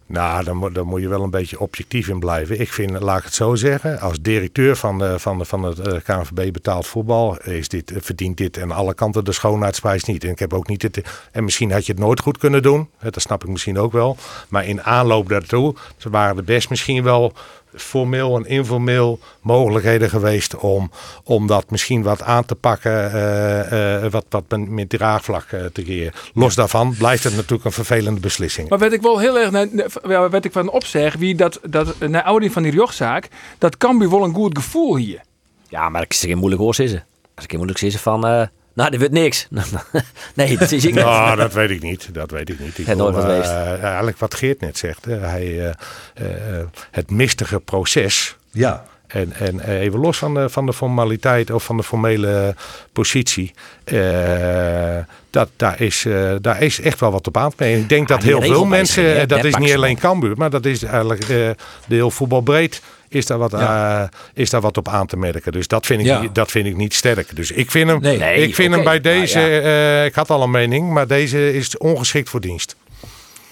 [0.08, 2.60] Nou, dan, moet- je wel een beetje objectief in blijven.
[2.60, 6.54] Ik vind, laat ik het zo zeggen, als directeur van, van, van het eh, KNVB
[6.54, 10.24] betaald voetbal is dit, eh, verdient dit aan alle kanten de schoonheidsprijs niet.
[10.24, 11.02] En ik heb ook niet het.
[11.32, 12.90] En misschien had je het nooit goed kunnen doen.
[13.00, 14.18] Dat snap ik misschien ook wel.
[14.50, 15.76] Maar in aanloop daartoe,
[16.10, 17.34] waren er best misschien wel
[17.78, 20.92] formeel en informeel mogelijkheden geweest om,
[21.24, 25.82] om dat misschien wat aan te pakken, eh, eh, wat, wat met- draagvlak eh, te
[25.82, 26.14] creëren.
[26.34, 28.70] Los daarvan blijft het natuurlijk een vervelende beslissing.
[28.70, 29.68] Maar werd ik wel heel erg naar,
[30.08, 34.10] ja, werd ik van opzeg wie dat, dat naar oudering van die rjochtzaak, dat Cambuur
[34.10, 35.22] wel een goed gevoel hier.
[35.70, 37.06] Ja, maar ik is geen moeilijk oor zitten.
[37.36, 39.48] Als ik moeilijk zitten van, eh, nou, dit wordt niks.
[40.34, 41.04] nee, dat is ik niet.
[41.04, 42.10] Nou, dat weet ik niet.
[42.14, 42.78] Dat weet ik niet.
[42.78, 43.50] Ik Het nooit wat geweest.
[43.50, 45.06] eh, eigenlijk wat Geert net zegt.
[45.06, 45.18] hè.
[45.18, 45.70] Hij, eh,
[46.14, 48.36] eh, het mistige proces.
[48.52, 48.86] Ja.
[49.08, 52.56] En, en eh, even los van de, van de formaliteit of van de formele
[52.94, 53.54] positie.
[53.84, 54.98] eh,
[55.30, 57.72] dat, daar, is, eh, daar is echt wel wat op aan te.
[57.72, 60.66] Ik denk dat heel veel mensen, eh, dat dat is niet alleen Cambuur, maar dat
[60.66, 61.56] is eigenlijk eh, de
[61.96, 62.82] heel voetbalbreed.
[63.10, 64.02] Is daar, wat, Ja.
[64.02, 65.52] eh, is daar wat op aan te merken.
[65.52, 66.28] Dus dat vind ik, Ja.
[66.34, 67.36] dat vind ik niet sterk.
[67.36, 68.18] Dus ik vind hem, Nee.
[68.18, 69.40] Nee, ik vind hem bij maar deze.
[69.40, 69.60] ja.
[70.02, 72.76] eh, ik had al een mening, maar deze is ongeschikt voor dienst.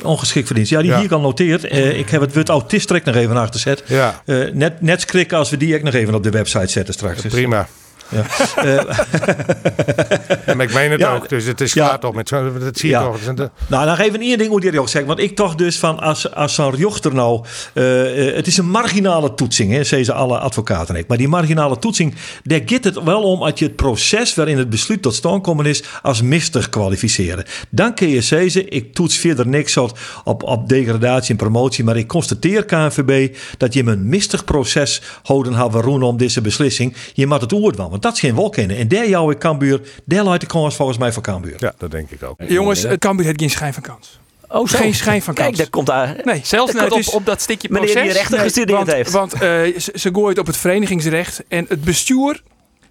[0.04, 0.72] Ongeschikt verdienst.
[0.72, 1.00] Ja, die Ja.
[1.00, 1.64] hier kan noteerd.
[1.64, 3.84] Eh, ik heb het woord autist direct nog even achter gezet.
[3.88, 4.22] Ja.
[4.26, 7.22] Eh, net, net schrikken als we die ook nog even op de website zetten straks.
[7.22, 7.68] Dus, Prima.
[8.10, 8.24] Ja.
[8.56, 9.00] Eh,
[10.46, 11.30] En ik meen het Ja, ook.
[11.30, 11.86] Dus het is ja.
[11.86, 12.58] klaar toch met zo.
[12.60, 13.26] Dat zie je toch.
[13.26, 15.08] Een- Nou, nog even één ding moet je ook zeggen.
[15.08, 17.46] Want ik toch dus van, als, als zo'n jochter nou...
[17.74, 20.98] eh, eh, het is een marginale toetsing, hè, zeggen ze alle advocaten.
[20.98, 21.08] ook.
[21.08, 23.42] Maar die marginale toetsing, daar gaat het wel om...
[23.42, 25.84] als je het proces waarin het besluit tot stand komen is...
[26.02, 27.46] als mistig kwalificeren.
[27.70, 29.98] Dan kun je zeggen, ik toets verder niks op,
[30.44, 31.84] op degradatie en promotie...
[31.84, 36.96] maar ik constateer, KNVB, dat je een mistig proces houden had om deze beslissing.
[37.14, 38.78] Je moet het oord wel, want dat is geen wolkennen.
[38.78, 41.55] En daar jouw Cambuur, daar leidt de kans volgens mij voor Cambuur.
[41.58, 42.40] Ja, dat denk ik ook.
[42.48, 44.20] Jongens, het Cambuur heeft geen schijn van kans.
[44.50, 44.77] Oh, zo.
[44.77, 45.58] Geen schijn van Kijk, kans.
[45.58, 46.16] daar komt daar...
[46.24, 48.18] Nee, Zelfs net op, op dat stukje Meneer die proces.
[48.18, 49.12] rechten gestudeerd want, heeft.
[49.12, 51.44] Want eh, ze, ze gooit op het verenigingsrecht.
[51.48, 52.42] En het bestuur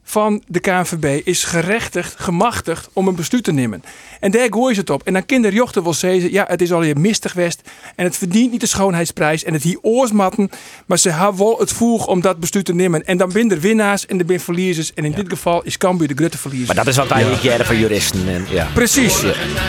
[0.04, 3.82] van de KNVB is gerechtigd, gemachtigd om een besluit te nemen.
[4.20, 5.02] En daar gooien ze het op.
[5.02, 7.62] En dan kinderjochten wil zeggen, ja, het is al hier mistig geweest.
[7.96, 9.44] En het verdient niet de schoonheidsprijs.
[9.44, 10.50] En het hier oorsmatten.
[10.86, 13.04] Maar ze hebben wel het voeg om dat besluit te nemen.
[13.04, 14.94] En dan ben er winnaars en er ben verliezers.
[14.94, 16.66] En in dit geval is Cambuur de grote verliezer.
[16.66, 18.28] Maar dat is wat wij een keer van juristen.
[18.28, 18.68] En, ja.
[18.74, 19.22] Precies.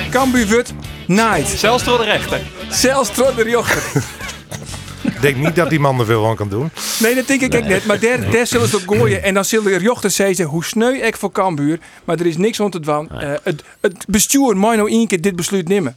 [0.10, 0.74] Cambuur wordt
[1.08, 1.48] night.
[1.48, 2.42] Zelfs door de rechter.
[2.70, 4.02] Zelfs door de jochten.
[5.06, 6.70] Ik denk niet dat die man er veel aan kan doen.
[7.00, 7.86] Nee, dat denk ik ook net.
[7.86, 9.24] Maar daar, daar zullen ze op gooien.
[9.24, 11.80] En dan zullen er jochten zeggen hoe sneu ik voor Cambuur.
[12.04, 13.10] Maar er is niks om te doen.
[13.12, 15.96] Eh, het, het bestuur moet nou één keer dit besluit nemen.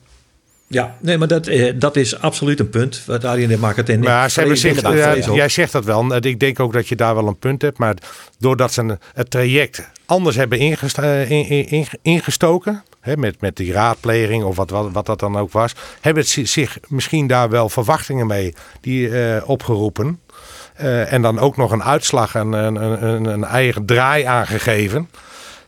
[0.67, 3.03] Ja, nee, maar dat, eh, dat is absoluut een punt.
[3.07, 4.01] Wat daarin maakt het in.
[4.01, 6.17] Maar ze ja, jij zegt dat wel.
[6.17, 7.79] Ik denk ook dat je daar wel een punt hebt.
[7.79, 7.95] Maar
[8.39, 12.83] doordat ze een- het traject anders hebben eh, in- in- in- ingestoken.
[13.01, 15.75] Hè, met, met die raadpleging of wat, wat, dat dan ook was.
[16.01, 20.21] Hebben zich misschien daar wel verwachtingen mee die, eh, opgeroepen.
[20.75, 25.11] Eh, en dan ook nog een uitslag en een, een, een, eigen draai aangegeven.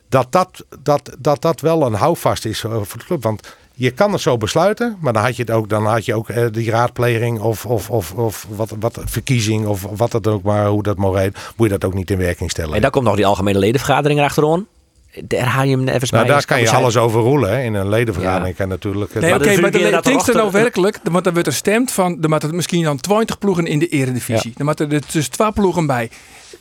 [0.09, 3.23] Dat dat, dat, dat dat wel een houvast is voor de club.
[3.23, 6.15] Want je kan het zo besluiten, maar dan had je het ook, dan had je
[6.15, 10.43] ook eh, die raadpleging of, of, of, of wat, wat verkiezing of wat dat ook
[10.43, 12.75] maar, hoe dat maar heet, moet je dat ook niet in werking stellen.
[12.75, 14.67] En daar komt nog die algemene ledenvergadering achteraan.
[15.25, 16.35] Daar haal je hem even nou, bij.
[16.35, 16.81] daar kan je zijn.
[16.81, 17.51] alles over roelen.
[17.51, 17.63] Hè.
[17.63, 19.15] In een ledenvergadering kan natuurlijk.
[19.15, 20.99] Nee, Maar oké, de maar dan inderdaad klinkt er nou werkelijk.
[21.03, 22.19] Want dan wordt er stemd van.
[22.23, 24.53] Er moeten misschien dan 20 ploegen in de eredivisie.
[24.57, 26.11] Dan moeten er dus 12 ploegen bij.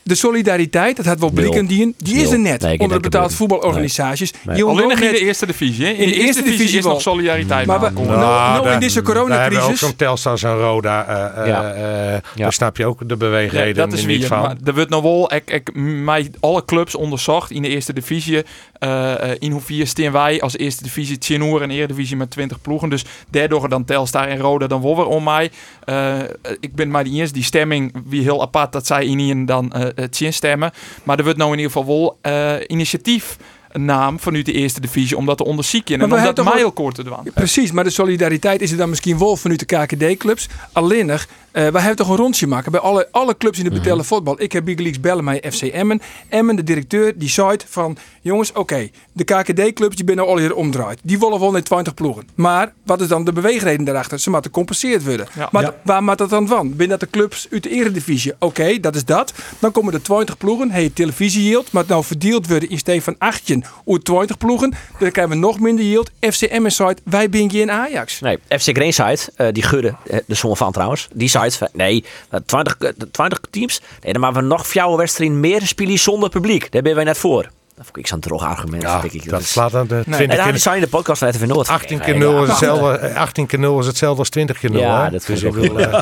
[0.02, 2.60] De solidariteit, dat had wel blikken die, die is er net.
[2.62, 4.32] Nee, onder de betaald voetbalorganisaties.
[4.32, 4.56] Nee.
[4.56, 5.84] Je wil Alleen nog in de eerste divisie.
[5.86, 5.90] hè?
[5.92, 7.66] In, de, eerste divisie, is nog solidariteit.
[7.66, 7.90] Maar we-.
[7.90, 11.06] Nou, nou, in deze Daar hebben we ook coronacrisis- zo'n Telstar en Roda.
[11.06, 11.72] eh, eh, Ja.
[11.72, 12.20] eh, Ja.
[12.42, 14.26] Daar snap je ook de beweegreden Ja, dat is niet wie.
[14.26, 14.40] van.
[14.40, 18.42] Maar er wordt nog wel, ik, ik, mij alle clubs onderzocht in de eerste divisie.
[18.78, 22.88] eh, eh, in hoeverre staan wij als eerste divisie Tjenoer en eredivisie met 20 ploegen.
[22.90, 25.50] Dus daardoor dan Telstar en Roda dan wel weer om mij.
[25.84, 26.18] Eh,
[26.60, 30.16] ik ben maar die eerste die stemming wie heel apart dat zij in dan het
[30.32, 30.70] stemmen.
[31.02, 33.36] Maar er wordt nou in ieder geval wel eh, initiatief
[33.70, 35.98] een naam vanuit de eerste divisie om dat te.
[35.98, 37.32] Maar En we om dat hebben toch wel- mijlkoord te doen.
[37.34, 40.48] Precies, maar de solidariteit is er dan misschien wel vanuit de KKD-clubs.
[40.72, 43.70] Alleen nog, eh, wij hebben toch een rondje maken bij alle, alle clubs in de
[43.70, 44.42] betellen voetbal.
[44.42, 46.00] Ik heb Big bellen met FC Emmen.
[46.28, 47.96] Emmen, de directeur, die zei van...
[48.22, 50.98] Jongens, oké, de KKD-clubs die binnen al hier omdraaid.
[51.02, 52.28] Die willen wel net 20 ploegen.
[52.34, 54.18] Maar wat is dan de beweegreden daarachter?
[54.18, 55.26] Ze moeten gecompenseerd worden.
[55.36, 55.48] Ja.
[55.52, 55.74] Maar Ja.
[55.84, 56.68] waar maakt dat dan van?
[56.76, 58.32] Binnen dat de clubs uit de eredivisie.
[58.38, 59.32] Oké, dat is dat.
[59.58, 60.70] Dan komen er 20 ploegen.
[60.70, 61.72] Hey, televisie yield.
[61.72, 64.74] Maar het nou verdeeld worden in steeds van 18 uit 20 ploegen.
[64.98, 66.10] Dan krijgen we nog minder yield.
[66.20, 68.20] FC Emmen site, wij ben je in Ajax.
[68.20, 72.04] Nee, FC Greenside, eh die gudde, eh, de som van trouwens, die site van, nee,
[72.30, 76.28] eh, 20, eh, 20 teams, nee, dan maken we nog fjouwe wedstrijden meer spelen zonder
[76.28, 76.72] publiek.
[76.72, 77.50] Daar ben wij net voor.
[77.80, 78.82] Dat vond ik zo'n droog argument.
[78.82, 79.28] Ja, denk ik.
[79.28, 80.58] dat is- slaat aan de En 20 daar keer.
[80.58, 81.68] zijn de podcast net even nooit.
[81.68, 84.80] 18 keer 0 is hetzelfde, eh, 18 keer 0 is hetzelfde als 20 keer 0.
[84.80, 85.10] Ja, hè?
[85.10, 85.92] dat dus vind ik ik wil, eh,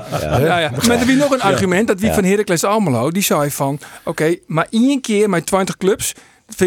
[0.40, 0.70] Ja, ja.
[0.86, 1.86] Maar er wie nog een argument.
[1.88, 3.80] Dat wie van Heracles Almelo, die zei van...
[4.04, 6.12] Oké, maar één keer met 20 clubs,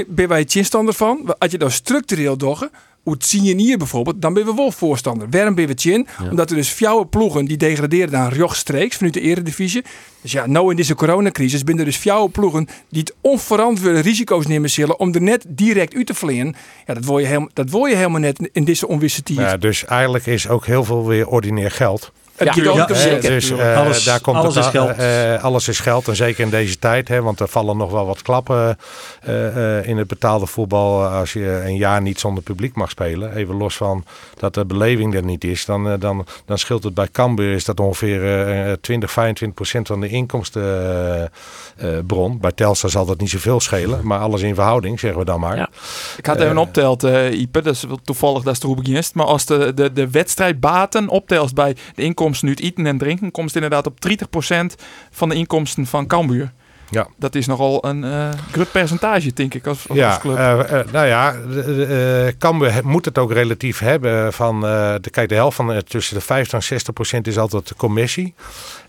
[0.08, 1.36] ben wij het chinstander van.
[1.38, 2.72] Als je dat structureel doggen,
[3.18, 5.30] zien hier bijvoorbeeld, dan ben we wel voorstander.
[5.30, 6.08] Waarom ben we chin?
[6.30, 9.84] Omdat er dus fjouwe ploegen die degraderen naar rechtstreeks vanuit de eredivisie.
[10.22, 14.48] Dus ja, nou in deze coronacrisis zijn er dus fjouwe ploegen die het onverantwoorde risico's
[14.48, 16.56] nemen zullen om er net direct uit te vliegen.
[16.86, 19.38] Ja, dat wil je, helemaal, dat wil je helemaal net in deze onwisse tijd.
[19.38, 22.12] ja, dus eigenlijk is ook heel veel weer ordinair geld.
[22.46, 23.30] Het Ja, Eh, zeker.
[23.30, 24.90] dus eh, Alles- daar komt alles het, is geld.
[24.98, 26.08] eh, alles is geld.
[26.08, 27.08] En zeker in deze tijd.
[27.08, 28.78] Hè, want er vallen nog wel wat klappen
[29.22, 31.04] eh, eh, in het betaalde voetbal.
[31.06, 33.36] Als je een jaar niet zonder publiek mag spelen.
[33.36, 34.04] Even los van
[34.40, 35.66] dat de beleving er niet is.
[35.66, 40.00] Dan, dan, dan scheelt het bij Cambuur is dat ongeveer eh, 20, 25 procent van
[40.02, 42.40] de inkomstenbron.
[42.40, 44.00] bij Telstar zal dat niet zoveel schelen.
[44.08, 45.58] Maar alles in verhouding, zeggen we dan maar.
[45.58, 45.70] Ja.
[46.18, 49.14] Ik had even opteld, Ipe, dat is toevallig dat is erop begint.
[49.14, 53.54] Maar als de, de, de wedstrijdbaten optelt bij de inkomsten uit eten en drinken, komt
[53.54, 54.76] het inderdaad op 30%
[55.12, 56.52] van de inkomsten van Cambuur.
[56.92, 57.08] Ja.
[57.18, 60.38] Dat is nogal een eh groot percentage, denk ik, als, als, Ja, club.
[60.38, 61.86] eh, eh, nou ja, de- de,
[62.28, 66.16] eh, Cambuur moet het ook relatief hebben van, eh, de, kijk, de helft van tussen
[66.16, 68.34] de 50 en 60 procent is altijd de commissie.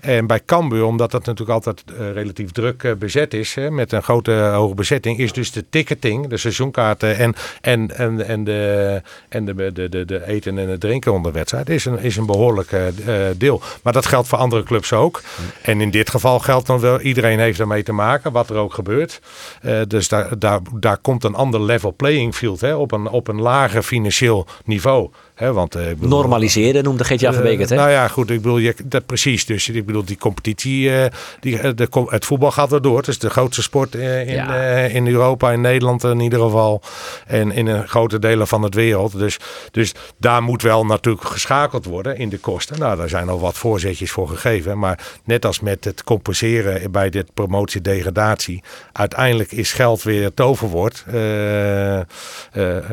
[0.01, 1.83] En bij Cambuur, omdat dat natuurlijk altijd
[2.15, 6.37] relatief druk bezet is, hè, met een grote hoge bezetting, is dus de ticketing, de
[6.37, 11.12] seizoenkaarten en, en, en, en, de, en de, de, de, de eten en het drinken
[11.12, 12.88] onder wedstrijd is een, is een behoorlijk eh,
[13.29, 13.62] eh, deel.
[13.83, 15.21] Maar dat geldt voor andere clubs ook.
[15.62, 18.75] En in dit geval geldt dan wel, iedereen heeft ermee te maken, wat er ook
[18.75, 19.21] gebeurt.
[19.61, 23.29] Eh, dus daar, daar, daar komt een ander level playing field hè, op, een, op
[23.29, 25.11] een lager financieel niveau.
[25.43, 27.77] Hè, want, eh, ik bedoel- Normaliseren noemde Geert-Jan van Beek het, hè?
[27.77, 28.31] nou ja, goed.
[28.31, 29.47] Ik bedoel, je, dat precies.
[29.47, 32.97] Dus ik bedoel, die competitie, eh, die, eh, de, het voetbal gaat erdoor.
[32.97, 34.57] Het is de grootste sport eh, in, Ja.
[34.57, 36.83] eh, in Europa, in Nederland in ieder geval.
[37.27, 39.19] En in een grote delen van het wereld.
[39.19, 39.39] Dus,
[39.71, 42.79] dus daar moet wel natuurlijk geschakeld worden in de kosten.
[42.79, 44.79] Nou, daar zijn al wat voorzetjes voor gegeven.
[44.79, 48.63] Maar net als met het compenseren bij dit promotie-degradatie.
[48.93, 51.05] Uiteindelijk is geld weer het toverwoord.
[51.07, 52.05] Eh, eh,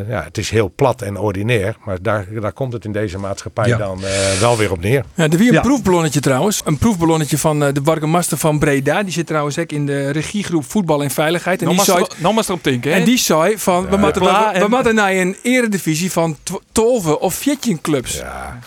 [0.08, 1.76] ja, het is heel plat en ordinair.
[1.86, 3.78] Maar daar, daar komt het in deze maatschappij Ja.
[3.78, 5.04] dan eh, wel weer op neer.
[5.16, 5.62] Ja, er wie een Ja.
[5.62, 6.62] proefballonnetje trouwens.
[6.66, 9.04] Een proefballonnetje van eh, de Bargemaster van Breda.
[9.04, 11.62] Die zit trouwens ook in de regiegroep Voetbal en Veiligheid.
[11.62, 12.98] En nog, die zei, nog maar erop denken, hè?
[13.00, 16.38] en die zei van, we, moeten, Pla we, we en- moeten naar een eredivisie van
[16.44, 18.14] tw- 12 of 14 clubs.
[18.18, 18.60] Ja.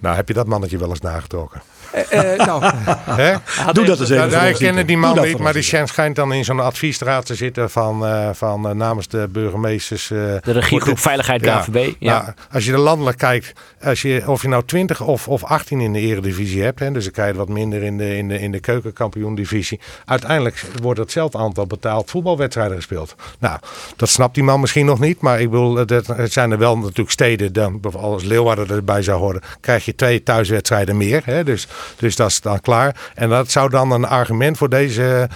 [0.00, 1.62] Nou, heb je dat mannetje wel eens nagetrokken?
[1.92, 2.64] Eh, eh, nou,
[3.22, 3.34] Hè?
[3.72, 4.28] Doe dat eens even.
[4.28, 7.70] Nou, wij kennen die man niet, maar die schijnt dan in zo'n adviesraad te zitten
[7.70, 10.10] van, eh, van namens de burgemeesters.
[10.10, 11.58] eh, De regiegroep Veiligheid Ja.
[11.58, 11.94] KVB.
[11.98, 12.22] Ja.
[12.22, 13.52] Nou, als je er landelijk kijkt,
[13.84, 17.02] als je, of je nou 20 of, of 18 in de eredivisie hebt, hè, dus
[17.04, 19.80] dan krijg je wat minder in de, in de, in de keukenkampioen-divisie.
[20.04, 23.14] Uiteindelijk wordt hetzelfde aantal betaald voetbalwedstrijden gespeeld.
[23.38, 23.58] Nou,
[23.96, 26.78] dat snapt die man misschien nog niet, maar ik bedoel, het, het zijn er wel
[26.78, 31.22] natuurlijk steden, dan, bijvoorbeeld als Leeuwarden erbij zou horen, krijg je twee thuiswedstrijden meer.
[31.24, 31.66] Hè, dus,
[31.96, 33.10] dus dat is dan klaar.
[33.14, 35.28] En dat zou dan een argument voor, deze,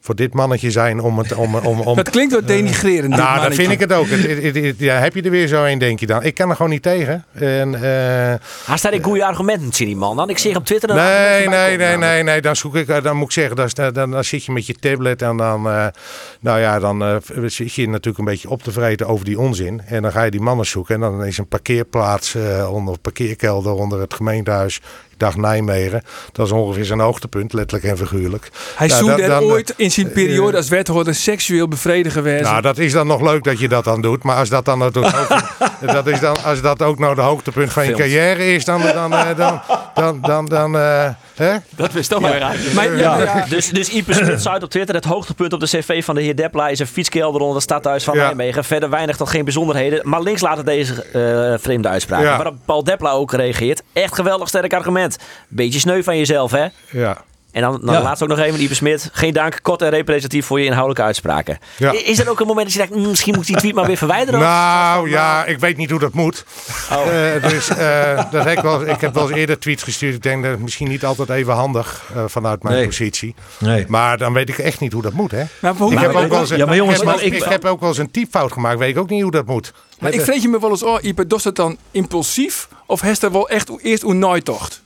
[0.00, 1.34] voor, dit mannetje zijn om het.
[1.34, 3.00] Om, om, om, dat klinkt wat denigrerend.
[3.00, 3.60] dit nou, dat mannetje.
[3.62, 4.08] vind ik het ook.
[4.08, 6.22] Het- het- het- het- ja, heb je er weer zo een, denk je dan?
[6.22, 7.24] Ik kan er gewoon niet tegen.
[7.32, 7.80] En, eh,
[8.66, 10.16] Hij staat in goede argumenten, zie die man.
[10.16, 10.88] Dan ik zeg op Twitter...
[10.88, 12.40] dan- nee, dan- nee, nee, nee, nee.
[12.40, 14.74] Dan zoek ik, eh, dan moet ik zeggen, dan, dan, dan zit je met je
[14.74, 15.86] tablet en dan, eh,
[16.40, 19.82] nou ja, dan eh, zit je natuurlijk een beetje op te vreten over die onzin.
[19.86, 23.00] En dan ga je die mannen zoeken en dan is een parkeerplaats eh, onder een
[23.00, 24.80] parkeerkelder onder het gemeentehuis.
[25.16, 26.02] Dacht Nijmegen.
[26.32, 28.50] Dat is ongeveer zijn hoogtepunt, letterlijk en figuurlijk.
[28.76, 32.42] Hij Nou, dan- er dan- ooit in zijn periode als wethouder seksueel bevredigen geweest.
[32.44, 34.22] Nou, dat is dan nog leuk dat je dat dan doet.
[34.22, 34.92] Maar als dat dan ook,
[35.80, 39.12] dat is dan, als dat ook nou de hoogtepunt van je carrière is, dan, dan,
[39.12, 39.60] eh, dan,
[39.94, 41.56] dan, dan, dan, eh, hè?
[41.76, 42.56] Dat wist toch wel raar.
[42.74, 43.44] Maar, ja, ja.
[43.48, 46.36] Dus, dus Ipe Smit zei op Twitter: het hoogtepunt op de cv van de heer
[46.36, 48.24] Depla is een fietskelder onder het stadhuis van Ja.
[48.24, 48.64] Nijmegen.
[48.64, 50.08] Verder weinig tot geen bijzonderheden.
[50.08, 52.26] Maar links laten deze eh, vreemde uitspraken.
[52.26, 52.36] Ja.
[52.36, 53.82] Waarop Paul Depla ook reageert.
[53.92, 55.18] Echt geweldig sterk argument.
[55.48, 56.66] Beetje sneu van jezelf, hè?
[56.90, 57.16] Ja.
[57.56, 58.02] En dan, dan Ja.
[58.02, 59.10] laatst ook nog even Ipe Smit.
[59.12, 61.58] Geen dank, kort en representatief voor je inhoudelijke uitspraken.
[61.76, 61.92] Ja.
[62.04, 63.86] Is er ook een moment dat je denkt, mm, misschien moet ik die tweet maar
[63.86, 64.40] weer verwijderen?
[64.40, 66.44] Of- Nou ja, ik weet niet hoe dat moet.
[66.90, 70.14] Eh, dus eh, dat heb ik, wel, ik heb wel eens eerder tweets gestuurd.
[70.14, 72.86] Ik denk dat het misschien niet altijd even handig eh, vanuit mijn Nee.
[72.86, 73.34] positie.
[73.58, 73.84] Nee.
[73.88, 75.30] Maar dan weet ik echt niet hoe dat moet.
[75.30, 75.42] Hè?
[75.60, 77.34] Maar hoe, Ik heb ook wel eens, ja, maar jongens, ik heb, maar ook- ik-
[77.44, 78.78] ik heb ook wel eens een typfout gemaakt.
[78.78, 79.72] Weet ik ook niet hoe dat moet.
[79.98, 82.68] maar ik vreet je me wel eens, oh Ipe, doet het dan impulsief?
[82.86, 84.84] Of heeft er wel echt eerst een nooit tocht?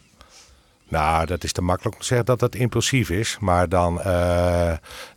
[0.91, 3.37] Nou, dat is te makkelijk om te zeggen dat dat impulsief is.
[3.41, 4.05] Maar dan, eh,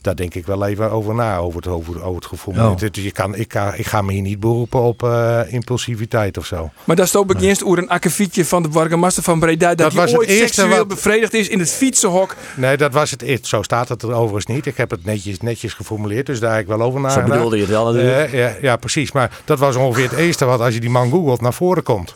[0.01, 2.53] daar denk ik wel even over na, over het, over, over het gevoel.
[2.53, 2.77] Oh.
[2.77, 6.45] Dus je kan, ik, ga, ik ga me hier niet beroepen op eh, impulsiviteit of
[6.45, 6.71] zo.
[6.83, 9.75] Maar daar stond bekend oer een akkefietje van de Wargemaster van Breda.
[9.75, 12.35] Dat, Dat het ooit eerste seksueel wat- bevredigd is in het fietsenhok.
[12.55, 13.45] Nee, dat was het eerst.
[13.47, 14.65] Zo staat het er overigens niet.
[14.65, 17.31] Ik heb het netjes, netjes geformuleerd, dus daar heb ik wel over Zo nagedacht.
[17.31, 18.31] bedoelde je het wel natuurlijk.
[18.31, 19.11] Eh, ja, ja, precies.
[19.11, 22.15] Maar dat was ongeveer het eerste wat als je die man googelt naar voren komt.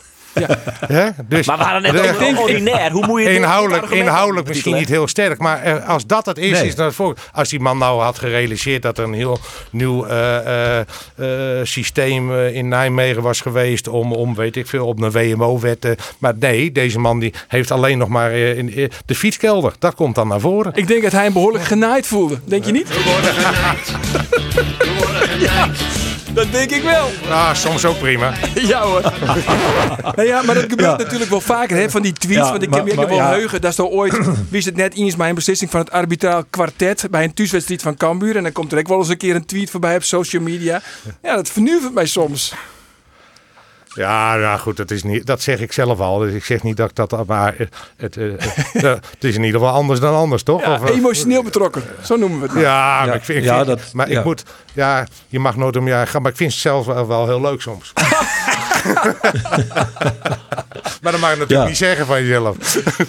[0.88, 1.14] Ja.
[1.28, 2.90] Dus Maar we hadden net over ordinair.
[2.90, 6.56] Hoe moet je Inhoudelijk, inhoudelijk misschien niet heel sterk, maar eh, als dat het eerste
[6.58, 6.68] Nee.
[6.68, 9.38] is, dan voor, als die man nou had gerealiseerd dat er een heel
[9.70, 10.80] nieuw eh, eh,
[11.16, 15.86] eh, systeem in Nijmegen was geweest om, om weet ik veel, op een WMO-wet.
[16.18, 19.72] maar nee, deze man die heeft alleen nog maar in, de fietskelder.
[19.78, 20.72] Dat komt dan naar voren.
[20.74, 22.38] Ik denk dat hij hem behoorlijk genaaid voelde.
[22.44, 22.88] Denk je niet?
[22.88, 23.86] We worden genaaid.
[24.78, 26.07] We worden genaaid.
[26.32, 27.08] Dat denk ik wel.
[27.30, 28.32] Ah, soms ook prima.
[28.54, 29.00] Ja hoor.
[30.16, 30.96] nou ja, maar dat gebeurt Ja.
[30.96, 32.40] natuurlijk wel vaker hè, van die tweets.
[32.40, 33.30] Ja, want ik maar- kan me nog maar wel ja.
[33.32, 33.60] heugen.
[33.60, 34.18] Dat is toch ooit,
[34.50, 37.96] wie is het net eens mijn beslissing van het arbitraal kwartet bij een thuiswedstrijd van
[37.96, 38.36] Cambuur.
[38.36, 40.82] En dan komt er ook wel eens een keer een tweet voorbij op social media.
[41.22, 42.54] Ja, dat vernuivert mij soms.
[43.94, 46.18] Ja, nou goed, dat, is niet, dat zeg ik zelf al.
[46.18, 47.26] Dus ik zeg niet dat ik dat.
[47.26, 48.24] Maar eh, het, eh,
[48.82, 50.60] het is in ieder geval anders dan anders, toch?
[50.64, 51.82] Ja, Of, eh, emotioneel betrokken.
[52.04, 52.60] Zo noemen we het.
[52.62, 55.86] Ja, maar ik vind, ik ja, dat- maar ik moet, ja, je mag nooit om
[55.88, 57.92] je gaan, maar ik vind het zelf wel, wel heel leuk soms.
[61.02, 61.64] maar dat mag je natuurlijk Ja.
[61.66, 62.56] niet zeggen van jezelf.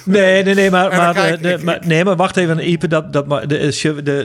[0.04, 2.88] Nee, nee, nee, maar, maar, kijk eh, de, ik- maar, nee, maar wacht even, Ipe,
[2.88, 3.58] dat, dat, maar de,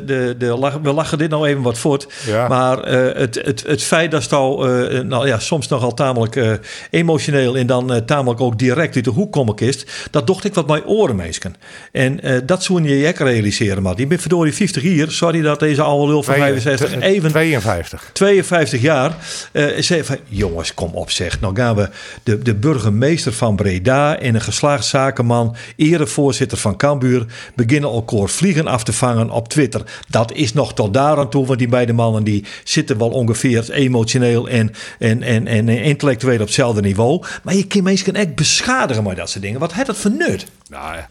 [0.05, 2.07] de, de, we lachen dit nou even wat voort.
[2.27, 2.49] Ja.
[2.49, 6.53] Maar eh, het, het, het feit dat je uh, nou ja, soms nogal tamelijk eh,
[6.91, 10.55] emotioneel en dan eh, tamelijk ook direct uit de hoek komen kist, dat docht ik
[10.55, 11.55] wat mijn oren meesken.
[11.93, 15.61] En eh, dat zou je ook realiseren, maar die bent verdorie 50 hier, sorry dat
[15.61, 18.11] deze oude lul van 65 even 52.
[18.13, 19.13] 52 jaar.
[19.53, 21.41] eh zei van, jongens, kom op zeg.
[21.45, 21.91] Nou gaan we
[22.23, 28.67] de, de burgemeester van Breda en een geslaagd zakenman, erevoorzitter van Cambuur, beginnen elkaar vliegen
[28.67, 29.83] af te vangen op Twitter.
[30.09, 33.71] Dat is nog tot daar aan toe, want die beide mannen die zitten wel ongeveer
[33.71, 37.25] emotioneel en, en, en, en intellectueel op hetzelfde niveau.
[37.43, 39.61] Maar je kan mensen echt beschadigen met dat soort dingen.
[39.61, 40.47] Wat heeft dat voor nut?
[40.69, 41.09] Nou ja.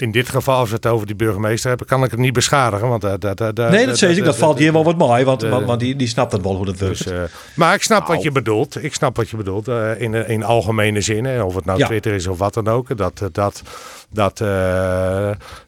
[0.00, 2.88] In dit geval, als we het over die burgemeester hebben, kan ik het niet beschadigen.
[2.88, 4.24] Want, dat, dat, dat, Nee, dat zei ik.
[4.24, 6.78] Dat valt hier wel wat mooi, want, want, die, die snapt het wel hoe dat
[6.78, 7.04] werkt.
[7.04, 7.22] Dus, eh,
[7.54, 8.84] maar ik snap wat je bedoelt.
[8.84, 9.68] Ik snap wat je bedoelt.
[9.68, 11.24] eh, in, in algemene zin.
[11.24, 11.42] hè.
[11.42, 11.86] Of het nou Ja.
[11.86, 12.96] Twitter is of wat dan ook.
[12.96, 13.62] Dat, eh, dat,
[14.10, 14.42] dat,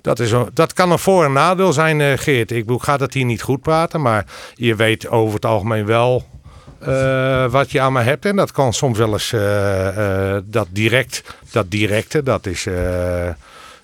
[0.01, 2.51] dat, is een, dat kan een voor- en nadeel zijn, Geert.
[2.51, 4.01] Ik ga dat hier niet goed praten.
[4.01, 6.25] Maar je weet over het algemeen wel
[7.51, 8.25] wat je aan me hebt.
[8.25, 9.35] En dat kan soms wel eens
[10.45, 11.23] dat direct.
[11.51, 12.67] Dat directe, dat is...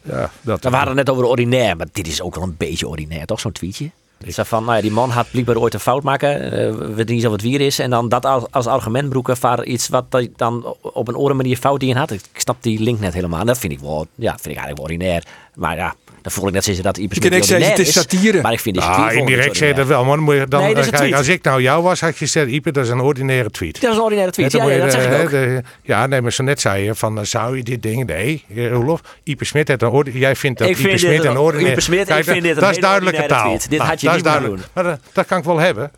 [0.06, 2.54] eh, ja, dat, We hadden het net over ordinair, maar dit is ook wel een
[2.58, 3.40] beetje ordinair, toch?
[3.40, 3.90] Zo'n tweetje.
[4.18, 6.42] Het is van, nou ja, die man had blijkbaar ooit een fout maken.
[6.42, 7.78] eh, we weten niet of het weer is.
[7.78, 10.04] En dan dat als, als argument broeken voor iets wat
[10.36, 12.10] dan op een andere manier fout in had.
[12.10, 13.40] Ik snap die link net helemaal.
[13.40, 15.24] En dat vind ik wel, ja, vind ik eigenlijk wel ordinair.
[15.54, 15.94] Maar ja,
[16.26, 18.40] dan voel ik net zoals dat kan ook zeggen, het is satire.
[18.42, 20.04] Maar ik vind deze Ah, tweet niet indirect zei je dat wel.
[20.04, 21.14] Maar dan moet je dan, Nee, kijk, tweet.
[21.14, 23.80] als ik nou jou was, had je gezegd, Ipe, dat is een ordinaire tweet.
[23.80, 24.52] Dat is een ordinaire tweet.
[24.52, 25.30] Ja, dan ja, moet dat zeg ik ook.
[25.30, 28.06] de- ja, nee, maar zo net zei je van, eh, zou je dit ding...
[28.06, 31.24] Nee, eh, Roelof, Ipe Smit heeft een orde, Jij vindt dat Ik Ipe vind Smit
[31.24, 31.72] een ordinaire...
[31.72, 33.56] Ipe Smit, ik Kijk, vind dit een dat is duidelijke ordinaire taal.
[33.58, 33.70] tweet.
[33.70, 34.68] Dit Nou, had je niet moeten.
[34.72, 35.90] Maar dat, dat kan ik wel hebben.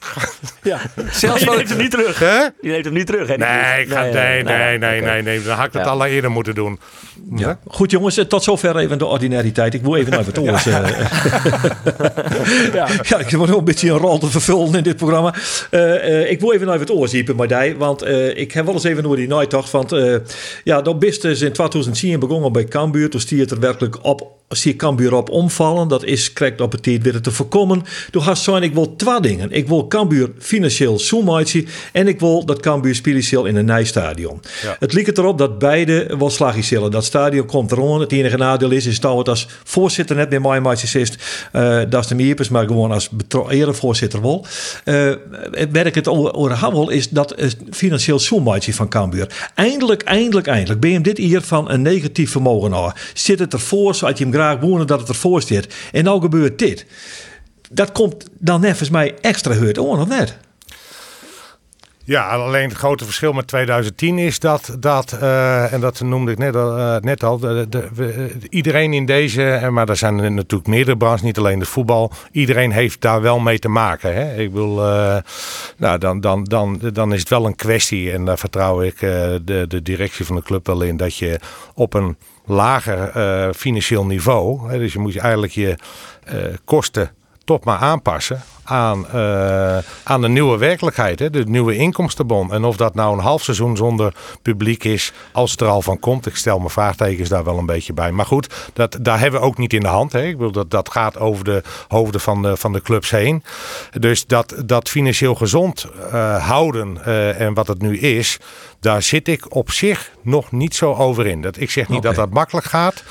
[0.62, 0.80] Ja.
[1.12, 2.18] Zelfs Je wel, neemt hem niet terug.
[2.18, 2.36] Hè?
[2.42, 3.28] Je neemt hem niet terug.
[3.28, 5.42] hè, die Nee, ik ga, nee, nee, nee, nee, nee.
[5.42, 5.88] Dan had ik het Ja.
[5.90, 6.78] al eerder moeten doen.
[7.36, 7.58] Ja.
[7.68, 9.74] Goed jongens, eh, tot zover even de ordinariteit.
[9.74, 10.66] Ik wil even naar het oors.
[10.66, 10.74] eh.
[12.74, 12.88] ja.
[13.02, 15.34] Ja, ik word wel een beetje een rol te vervullen in dit programma.
[15.70, 17.76] Eh, eh, ik wil even naar het oor ziepen, Mardij.
[17.76, 19.70] Want eh, ik heb wel eens even door die Nighttocht.
[19.70, 20.14] Want eh,
[20.64, 23.10] ja, dat bist is in 2010 begonnen bij Cambuur.
[23.10, 25.88] Toen stiert er werkelijk op, stier Cambuur op omvallen.
[25.88, 27.82] Dat is correct op het tijd weer te voorkomen.
[28.10, 29.50] Toen had zijn ik wil twee dingen.
[29.50, 31.64] Ik wil Cambuur financieel zoemaatje.
[31.92, 34.40] En ik wil dat Cambuur financieel in een nijstadion.
[34.62, 34.76] Ja.
[34.78, 36.90] Het liep erop dat beide wel slagjes zullen.
[36.90, 38.00] Dat stadion komt erom.
[38.00, 41.12] Het enige nadeel is, is dat het als voorzitter net meer mijn maatjes is.
[41.52, 43.08] eh, dat is de Miepers, maar gewoon als
[43.48, 44.46] erevoorzitter wel.
[44.84, 45.12] Eh
[45.72, 49.50] waar ik het over is dat het financieel zoemaatje van Cambuur.
[49.54, 53.10] Eindelijk, eindelijk, eindelijk ben je hem dit hier van een negatief vermogen af.
[53.14, 55.74] Zit het ervoor, zoals je hem graag wonen dat het ervoor zit.
[55.92, 56.86] En nou gebeurt dit.
[57.72, 60.36] Dat komt dan volgens mij extra hard on, of net?
[62.04, 66.38] Ja, alleen het grote verschil met 2010 is dat, dat eh, en dat noemde ik
[66.38, 70.96] net eh, net al de, de- eh, iedereen in deze, maar er zijn natuurlijk meerdere
[70.96, 74.14] branches, niet alleen de voetbal, iedereen heeft daar wel mee te maken.
[74.14, 74.36] Hè?
[74.36, 75.16] Ik eh,
[75.76, 79.64] nou, dan, dan, dan, dan is het wel een kwestie, en daar vertrouw ik de,
[79.68, 81.40] de directie van de club wel in, dat je
[81.74, 83.10] op een lager
[83.54, 85.76] financieel niveau, hè, dus je moet eigenlijk je
[86.64, 87.10] kosten
[87.44, 92.52] toch maar aanpassen aan, eh, aan de nieuwe werkelijkheid, hè, de nieuwe inkomstenbon.
[92.52, 95.98] En of dat nou een half seizoen zonder publiek is, als het er al van
[95.98, 96.26] komt.
[96.26, 98.12] Ik stel mijn vraagtekens daar wel een beetje bij.
[98.12, 100.12] Maar goed, dat, daar hebben we ook niet in de hand.
[100.12, 100.22] Hè.
[100.22, 103.44] Ik bedoel, dat, dat gaat over de hoofden van de, van de clubs heen.
[103.98, 108.38] Dus dat, dat financieel gezond eh, houden eh, en wat het nu is,
[108.80, 111.42] daar zit ik op zich nog niet zo over in.
[111.42, 113.04] Dat, ik zeg niet dat dat makkelijk gaat,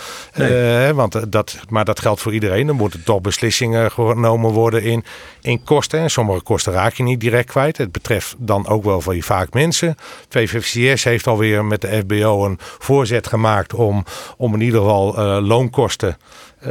[0.94, 2.68] want dat, maar dat geldt voor iedereen.
[2.68, 5.04] Er moeten toch beslissingen genomen worden in,
[5.50, 6.00] in kosten.
[6.00, 7.78] En sommige kosten raak je niet direct kwijt.
[7.78, 9.96] Het betreft dan ook wel van je vaak mensen.
[10.30, 14.06] VVCS heeft alweer met de FBO een voorzet gemaakt om,
[14.38, 16.18] om in ieder geval eh, loonkosten.
[16.60, 16.70] eh,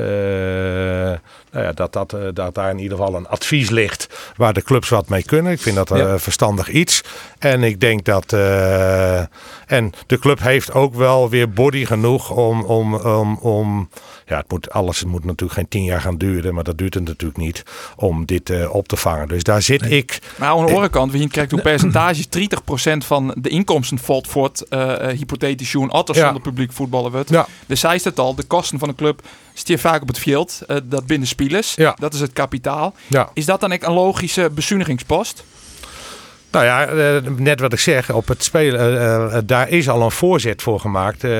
[1.53, 4.63] nou ja, dat, dat, eh, dat daar in ieder geval een advies ligt waar de
[4.63, 5.53] clubs wat mee kunnen.
[5.53, 6.19] Ik vind dat een Ja.
[6.19, 7.03] verstandig iets.
[7.39, 8.33] En ik denk dat.
[9.67, 12.63] en de club heeft ook wel weer body genoeg om.
[12.65, 13.89] om, om, om
[14.29, 16.95] ja, het moet, alles het moet natuurlijk geen tien jaar gaan duren, maar dat duurt
[16.95, 17.63] het natuurlijk niet
[17.97, 19.29] om dit eh, op te vangen.
[19.29, 20.19] Dus daar zit ik.
[20.37, 24.45] Maar aan de andere kant, we krijgt hoe percentage 30% van de inkomsten valt voor
[24.45, 26.25] het eh, eh, hypothetisch joen er Ja.
[26.25, 27.31] zonder publiek voetballen wordt.
[27.31, 27.47] Ja.
[27.67, 29.23] Dus zij het al, de kosten van de club
[29.55, 31.75] stier vaak op het veld, dat binnen spelers.
[31.75, 31.97] Ja.
[31.99, 32.95] Dat is het kapitaal.
[33.07, 33.31] Ja.
[33.35, 35.45] Is dat dan ook een logische bezuinigingspost?
[36.51, 40.03] Nou ja, eh, net wat ik zeg, op het spelen, eh, eh, daar is al
[40.03, 41.31] een voorzet voor gemaakt eh,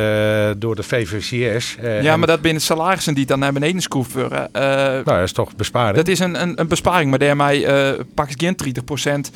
[0.57, 1.77] door de VVCS.
[1.83, 4.31] ja, en- maar dat binnen salarissen die dan naar beneden schroeven.
[4.53, 5.97] eh, Nou, dat is toch besparing.
[5.97, 9.31] dat is een, een, een besparing, maar daarmee eh pak ik geen 30%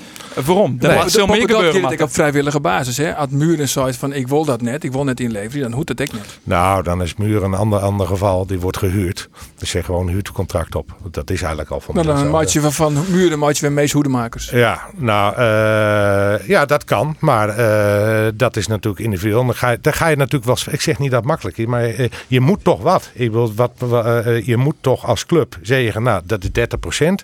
[0.45, 0.77] waarom?
[0.79, 1.01] Dat Nee.
[1.03, 1.73] moet veel meer gebeuren.
[1.73, 2.01] Dat Matt.
[2.03, 2.97] op vrijwillige basis.
[2.97, 3.15] Hè?
[3.17, 6.01] Als Muren zei van ik wil dat net, ik wil net inleveren, dan hoeft dat
[6.01, 6.39] ik net.
[6.43, 8.47] Nou, dan is Muur een ander, ander geval.
[8.47, 9.29] Die wordt gehuurd.
[9.59, 10.97] Dus zeg gewoon een huurcontract op.
[11.11, 13.75] Dat is eigenlijk al van Nou, dan een maatje van, van Muren, een maatje van
[13.75, 14.51] Mees Hoedemakers.
[14.51, 15.61] Ja, nou, eh,
[16.47, 17.17] ja, dat kan.
[17.19, 19.45] Maar eh, dat is natuurlijk individueel.
[19.45, 20.73] Dan ga, je, dan ga je natuurlijk wel...
[20.75, 23.11] Ik zeg niet dat makkelijk maar eh, je moet toch wat.
[23.15, 27.23] Ik wil, wat wa- eh, je moet toch als club zeggen, nou, dat is 30%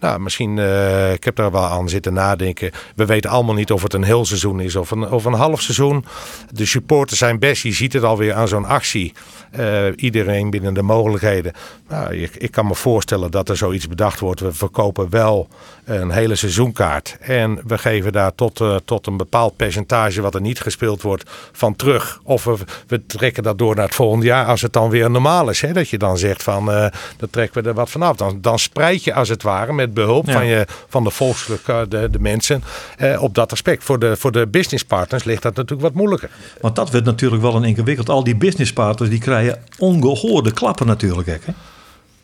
[0.00, 2.70] Nou, misschien, eh, ik heb daar wel aan zitten nadenken.
[2.94, 5.60] We weten allemaal niet of het een heel seizoen is of een, of een half
[5.60, 6.04] seizoen.
[6.50, 7.62] De supporters zijn best.
[7.62, 9.12] Je ziet het alweer aan zo'n actie.
[9.50, 11.52] Eh, iedereen binnen de mogelijkheden.
[11.88, 14.40] Nou, ik kan me voorstellen dat er zoiets bedacht wordt.
[14.40, 15.48] We verkopen wel
[15.84, 17.16] een hele seizoenkaart.
[17.20, 21.30] En we geven daar tot, eh, tot een bepaald percentage wat er niet gespeeld wordt
[21.52, 22.20] van terug.
[22.22, 25.48] Of we, we trekken dat door naar het volgende jaar als het dan weer normaal
[25.50, 25.60] is.
[25.60, 25.72] Hè?
[25.72, 28.16] Dat je dan zegt van, eh dan trekken we er wat vanaf.
[28.16, 30.32] Dan, dan spreid je als het ware met behulp Ja.
[30.32, 32.62] van, je, van de volkselijke, de, de mensen,
[32.96, 33.84] eh, op dat aspect.
[33.84, 36.30] Voor de, voor de businesspartners ligt dat natuurlijk wat moeilijker.
[36.60, 38.08] Want dat wordt natuurlijk wel een ingewikkeld.
[38.08, 41.28] Al die businesspartners die krijgen ongehoorde klappen natuurlijk.
[41.28, 41.36] Hè?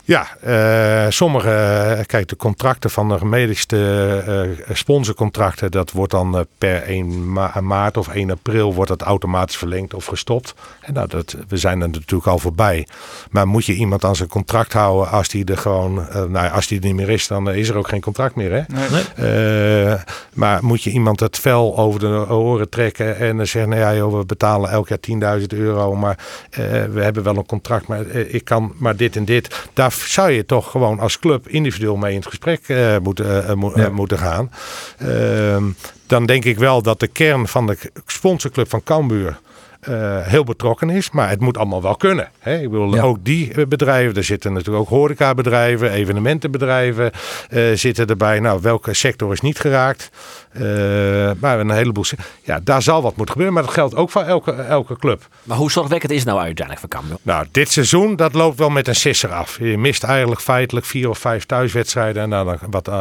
[0.07, 3.77] Ja, eh, sommige, eh, kijk, de contracten van de gemedigste
[4.69, 9.57] eh, sponsorcontracten, dat wordt dan per 1 ma- maart of 1 april wordt dat automatisch
[9.57, 10.55] verlengd of gestopt.
[10.81, 12.87] En nou, dat, we zijn er natuurlijk al voorbij.
[13.31, 16.66] Maar moet je iemand aan zijn contract houden als die er gewoon, eh, nou als
[16.66, 18.62] die er niet meer is, dan is er ook geen contract meer, hè?
[18.69, 18.88] Nee.
[19.16, 19.90] Nee.
[19.90, 20.01] Eh,
[20.33, 23.95] maar moet je iemand het vel over de oren trekken en dan zeggen, nou ja,
[23.95, 25.01] joh, we betalen elk jaar
[25.40, 26.19] 10.000 euro, maar
[26.51, 29.69] eh, we hebben wel een contract, maar ik kan maar dit en dit.
[29.73, 33.55] Daar zou je toch gewoon als club individueel mee in het gesprek eh, moeten, eh,
[33.55, 33.85] mo- Ja.
[33.85, 34.51] eh, moeten gaan.
[34.99, 35.65] Ehm,
[36.07, 39.39] dan denk ik wel dat de kern van de sponsorclub van Cambuur
[40.23, 41.11] heel betrokken is.
[41.11, 42.29] Maar het moet allemaal wel kunnen.
[42.39, 42.55] Hè?
[42.61, 43.03] Ik bedoel, Ja.
[43.03, 47.11] ook die bedrijven, er zitten natuurlijk ook horecabedrijven, evenementenbedrijven
[47.75, 48.41] zitten erbij.
[48.41, 50.11] Nou, welke sector is niet geraakt?
[50.61, 52.05] Eh, maar een heleboel.
[52.42, 53.55] Ja, daar zal wat moeten gebeuren.
[53.55, 55.29] Maar dat geldt ook voor elke, elke club.
[55.42, 57.16] Maar hoe zorgwekkend is het nou uiteindelijk voor Cambuur?
[57.23, 59.59] Nou, dit seizoen, dat loopt wel met een sisser af.
[59.59, 62.23] Je mist eigenlijk feitelijk vier of vijf thuiswedstrijden.
[62.23, 62.95] En nou, dan, wat, eh,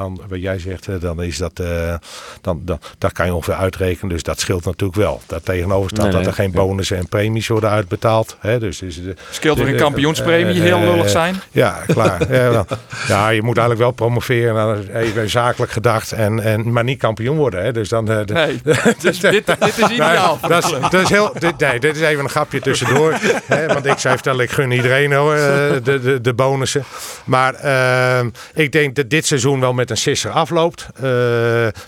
[0.00, 1.94] aan- wat jij zegt, eh, dan is dat, eh,
[2.40, 4.08] dan, dan, dat kan je ongeveer uitrekenen.
[4.08, 5.20] Dus dat scheelt natuurlijk wel.
[5.26, 6.28] Daar tegenover staat Nee, dat nee.
[6.30, 8.36] er geen bonussen en premies worden uitbetaald.
[8.40, 11.34] Hè, dus, dus, de- Scheelt weer een kampioenspremie, heel lullig zijn.
[11.50, 12.32] Ja, klaar.
[12.34, 12.66] ja, wel.
[13.08, 14.94] ja, je moet eigenlijk wel promoveren.
[14.94, 16.12] Even zakelijk gedacht.
[16.12, 17.64] En, en, maar niet kampioen worden.
[17.64, 17.72] Hè.
[17.72, 18.60] Dus dan, eh, Nee,
[19.00, 20.38] dus dit, dit is ideaal.
[20.40, 23.12] Nee, dat, is, dat is heel, dit, nee, dit is even een grapje tussendoor.
[23.46, 25.40] hè, want ik zei vertellen, ik gun iedereen hoor, eh,
[25.82, 26.84] de, de, de bonussen.
[27.24, 30.86] Maar ehm, ik denk dat dit seizoen wel met een sisser afloopt.
[30.94, 31.02] Eh,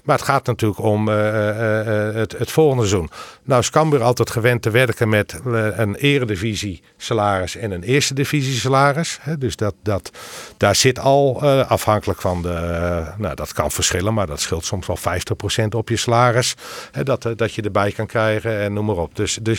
[0.04, 3.10] maar het gaat natuurlijk om het, het volgende seizoen.
[3.42, 5.40] Nou is Cambuur altijd gewend te werken met
[5.76, 9.18] een eredivisie salaris en een eerste divisie salaris.
[9.20, 9.38] Hè.
[9.38, 10.10] Dus dat, dat,
[10.56, 14.93] daar zit al afhankelijk van de, nou dat kan verschillen, maar dat scheelt soms wel
[14.98, 16.54] 50% op je salaris.
[16.92, 19.16] Hè, dat, eh, dat je erbij kan krijgen en noem maar op.
[19.16, 19.58] Dus, dus,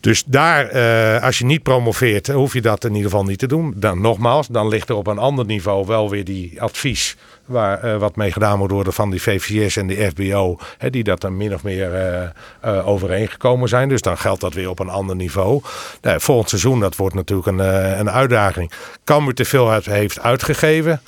[0.00, 3.46] dus daar, eh, als je niet promoveert, hoef je dat in ieder geval niet te
[3.46, 3.74] doen.
[3.76, 7.96] Dan nogmaals, dan ligt er op een ander niveau wel weer die advies waar eh,
[7.96, 11.36] wat mee gedaan moet worden van die VVS en de FBO, hè, die dat dan
[11.36, 12.22] min of meer eh,
[12.60, 13.88] eh, overeengekomen zijn.
[13.88, 15.62] Dus dan geldt dat weer op een ander niveau.
[16.00, 18.72] Nou, volgend seizoen, dat wordt natuurlijk een, eh, een uitdaging.
[19.04, 21.00] Cambuur te veel heeft uitgegeven.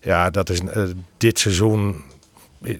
[0.00, 0.82] Ja, dat is eh,
[1.16, 2.02] dit seizoen.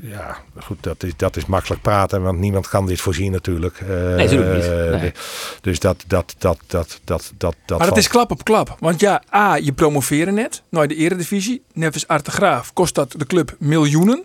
[0.00, 3.80] Ja, goed, dat is, dat is makkelijk praten, want niemand kan dit voorzien natuurlijk.
[3.80, 4.64] Eh, natuurlijk niet.
[4.64, 5.12] eh, Nee.
[5.60, 7.78] Dus dat, dat, dat, dat, dat, dat, dat.
[7.78, 8.76] Maar het valt- is klap op klap.
[8.78, 11.62] Want ja, A, je promoveren net naar de eredivisie.
[11.72, 14.22] Nevis Artegraaf kost dat de club miljoenen.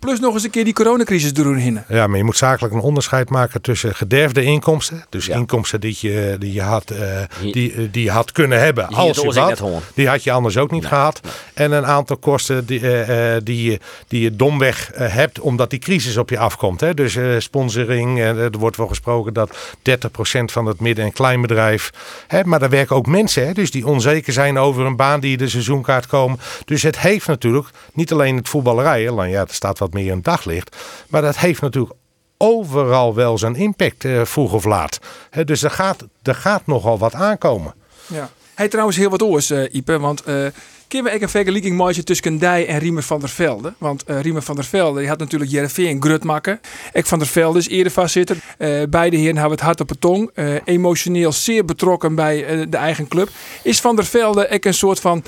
[0.00, 1.80] Plus nog eens een keer die coronacrisis erin.
[1.88, 5.04] Ja, maar je moet zakelijk een onderscheid maken tussen gederfde inkomsten.
[5.08, 5.34] Dus Ja.
[5.36, 7.22] inkomsten die je, die je, had, eh,
[7.52, 9.80] die, eh, die je had kunnen hebben als je gewoon.
[9.94, 11.20] Die had je anders ook niet gehad.
[11.54, 13.78] En een aantal kosten die, eh, eh, die, je,
[14.08, 16.80] die je domweg hebt omdat die crisis op je afkomt.
[16.80, 16.94] Hè?
[16.94, 21.90] Dus eh, sponsoring, er wordt wel gesproken dat 30% van het midden- en kleinbedrijf...
[22.26, 23.52] Hè, maar daar werken ook mensen hè?
[23.52, 26.38] dus die onzeker zijn over een baan die de seizoenkaart komen.
[26.64, 30.22] Dus het heeft natuurlijk niet alleen het voetballerij, alleen ja, er staat wat meer in
[30.22, 30.76] daglicht.
[31.08, 31.94] Maar dat heeft natuurlijk
[32.42, 34.98] overal wel zijn impact, eh, vroeg of laat.
[35.44, 37.74] Dus er gaat, er gaat nogal wat aankomen.
[38.06, 38.30] Ja.
[38.54, 39.98] Hij trouwens heel wat oors, eh Ipe.
[39.98, 40.46] Want eh
[40.88, 43.74] kunnen we ook een vergelijking maken tussen Dij en Riemer van der Velde?
[43.78, 46.60] Want eh Riemer van der Velde had natuurlijk Jereveen en Grut maken.
[46.92, 48.36] Ik van der Velde is eerder vastzitter.
[48.58, 50.30] Eh beide heren hebben het hart op de tong.
[50.64, 53.28] Emotioneel zeer betrokken bij de eigen club.
[53.62, 55.24] Is van der Velde ook een soort van,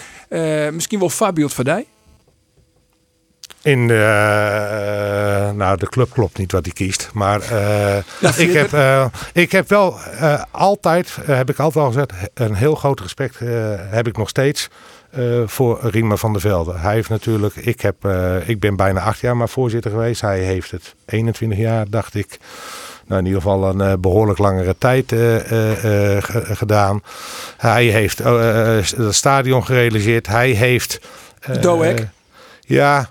[0.72, 1.86] misschien wel voorbeeld voor die?
[3.62, 7.10] In de, eh, nou, de club klopt niet wat hij kiest.
[7.12, 7.96] Maar eh,
[8.36, 9.96] ik, heb, eh, ik heb wel
[10.50, 13.38] altijd, heb ik altijd al gezegd, een heel groot respect
[13.90, 14.68] heb ik nog steeds
[15.46, 16.78] voor Riemer van der Velde.
[16.78, 17.94] Hij heeft natuurlijk, ik, heb,
[18.46, 20.20] ik ben bijna acht jaar maar voorzitter geweest.
[20.20, 22.38] Hij heeft het 21 jaar, dacht ik.
[23.06, 27.02] Nou, in ieder geval een eh, behoorlijk langere tijd ge- gedaan.
[27.56, 30.26] Hij heeft het stadion gerealiseerd.
[30.26, 31.00] Hij heeft...
[31.40, 31.94] eh, Doek.
[32.60, 33.08] ja,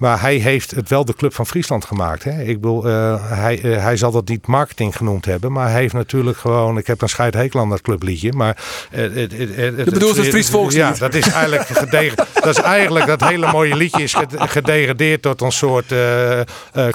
[0.00, 2.24] maar hij heeft het wel de Club van Friesland gemaakt.
[2.24, 2.42] Hè?
[2.42, 5.52] Ik bedoel, eh, hij, eh, hij zal dat niet marketing genoemd hebben.
[5.52, 6.78] Maar hij heeft natuurlijk gewoon...
[6.78, 8.32] Ik heb een scheidhekel aan dat clubliedje.
[8.32, 8.56] Maar,
[8.90, 10.82] eh, het, het, bedoelt het Fries volkslied?
[10.82, 15.22] Ja, dat is eigenlijk gedegen, dat is eigenlijk dat hele mooie liedje is ged- gedegradeerd
[15.22, 15.94] tot een soort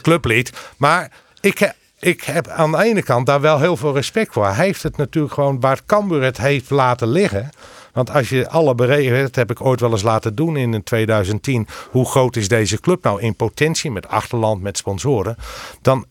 [0.02, 0.52] clublied.
[0.78, 1.76] Maar ik heb...
[2.00, 4.46] Ik heb aan de ene kant daar wel heel veel respect voor.
[4.46, 7.50] Hij heeft het natuurlijk gewoon waar Cambuur het heeft laten liggen.
[7.96, 11.68] Want als je alle berekenen, dat heb ik ooit wel eens laten doen in 2010.
[11.92, 15.38] Hoe groot is deze club nou in potentie met achterland, met sponsoren?
[15.82, 16.06] Dan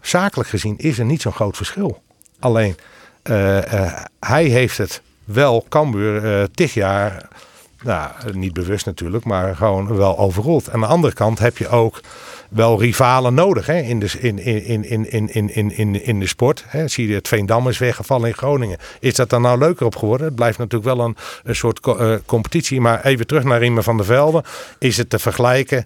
[0.00, 2.02] zakelijk gezien is er niet zo'n groot verschil.
[2.38, 2.76] Alleen
[3.22, 7.28] eh, eh, hij heeft het wel Cambuur eh tig jaar,
[7.82, 10.70] nou niet bewust natuurlijk, maar gewoon wel overrold.
[10.70, 12.00] Aan de andere kant heb je ook
[12.54, 16.26] wel rivalen nodig hè, in, de, in, in, in, in, in, in, in, in de
[16.26, 16.64] sport.
[16.66, 16.88] Hè.
[16.88, 18.78] Zie je het Veendam is weggevallen in Groningen.
[19.00, 20.26] Is dat dan nou leuker op geworden?
[20.26, 22.80] Het blijft natuurlijk wel een, een soort co- eh, competitie.
[22.80, 24.44] Maar even terug naar Riemer van der Velde.
[24.78, 25.84] Is het te vergelijken?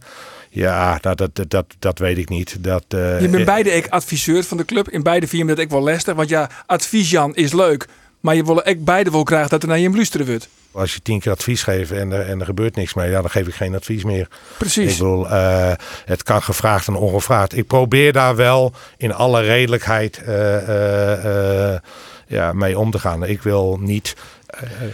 [0.51, 2.57] Ja, dat, dat, dat, dat weet ik niet.
[2.65, 4.89] Dat, eh, Je bent eh, beide ik adviseur van de club.
[4.89, 6.15] In beide vier dat ik wel lastig.
[6.15, 7.87] Want ja, advies Jan is leuk.
[8.21, 10.49] Maar je wil ook beide wel graag dat er naar je blusteren wordt.
[10.77, 13.31] Als je tien keer advies geeft en er, en er gebeurt niks mee, ja, dan
[13.31, 14.29] geef ik geen advies meer.
[14.59, 14.93] Precies.
[14.93, 15.73] Ik bedoel, eh,
[16.05, 17.57] het kan gevraagd en ongevraagd.
[17.57, 21.81] Ik probeer daar wel in alle redelijkheid eh, eh,
[22.27, 23.25] ja, mee om te gaan.
[23.25, 24.17] Ik wil niet.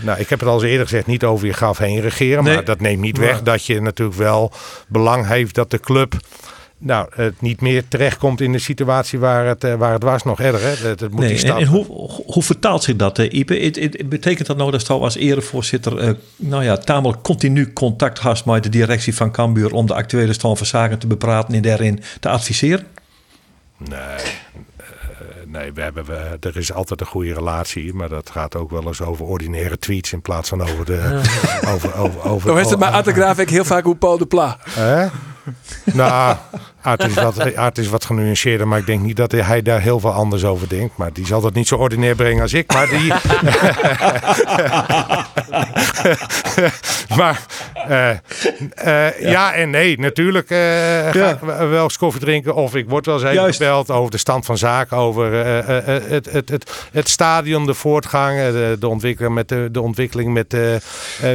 [0.01, 2.45] nou, ik heb het al eens eerder gezegd, niet over je graf heen regeren.
[2.45, 2.55] Nee.
[2.55, 4.53] Maar dat neemt niet weg dat je natuurlijk wel
[4.89, 6.15] belang heeft dat de club.
[6.85, 10.41] Nou, het niet meer terechtkomt in de situatie waar het, eh, waar het was, nog
[10.41, 10.61] erger.
[10.83, 10.89] hè.
[10.89, 11.59] Het, het moet Nee, en, stap.
[11.59, 11.85] en hoe,
[12.27, 13.55] hoe vertaalt zich dat, eh, Ipe?
[13.55, 17.73] Het, het- het betekent dat nou dat je als erevoorzitter eh, nou ja, tamelijk continu
[17.73, 21.55] contact hast met de directie van Cambuur om de actuele stand van zaken te bepraten
[21.55, 22.87] en daarin te adviseren?
[23.79, 23.99] Nee,
[25.47, 28.87] nee we hebben, we, er is altijd een goede relatie, maar dat gaat ook wel
[28.87, 31.21] eens over ordinaire tweets in plaats van over de.
[31.75, 34.59] over, over, over, Dan is het bij Attegraaf ik heel vaak hoe Paul de Pla.
[34.71, 35.07] Hè?
[35.93, 36.37] nou,
[36.83, 40.01] Art is, wat, Art is wat genuanceerder, maar ik denk niet dat hij daar heel
[40.01, 40.97] veel anders over denkt.
[40.97, 42.73] Maar die zal dat niet zo ordinair brengen als ik.
[42.73, 43.13] Maar die.
[47.19, 47.41] maar
[47.89, 48.11] eh,
[48.75, 49.53] eh, ja.
[49.53, 50.59] en nee, natuurlijk eh,
[51.11, 52.55] ga ik wel eens koffie drinken.
[52.55, 54.97] Of ik word wel eens even gebeld over de stand van zaken.
[54.97, 59.49] Over eh, eh, eh, het, het, het, het stadion, de voortgang, de, de, ontwikkeling met
[59.49, 60.81] de, de ontwikkeling met, eh, eh,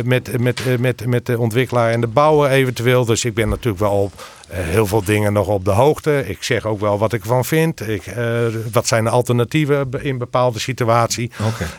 [0.04, 3.06] met, met, met, met de ontwikkelaar en de bouwer eventueel.
[3.06, 4.14] Dus ik ben natuurlijk wel op,
[4.52, 6.24] heel veel dingen nog op de hoogte.
[6.28, 7.88] Ik zeg ook wel wat ik ervan vind.
[7.88, 11.32] Ik, eh, wat zijn de alternatieven in bepaalde situatie.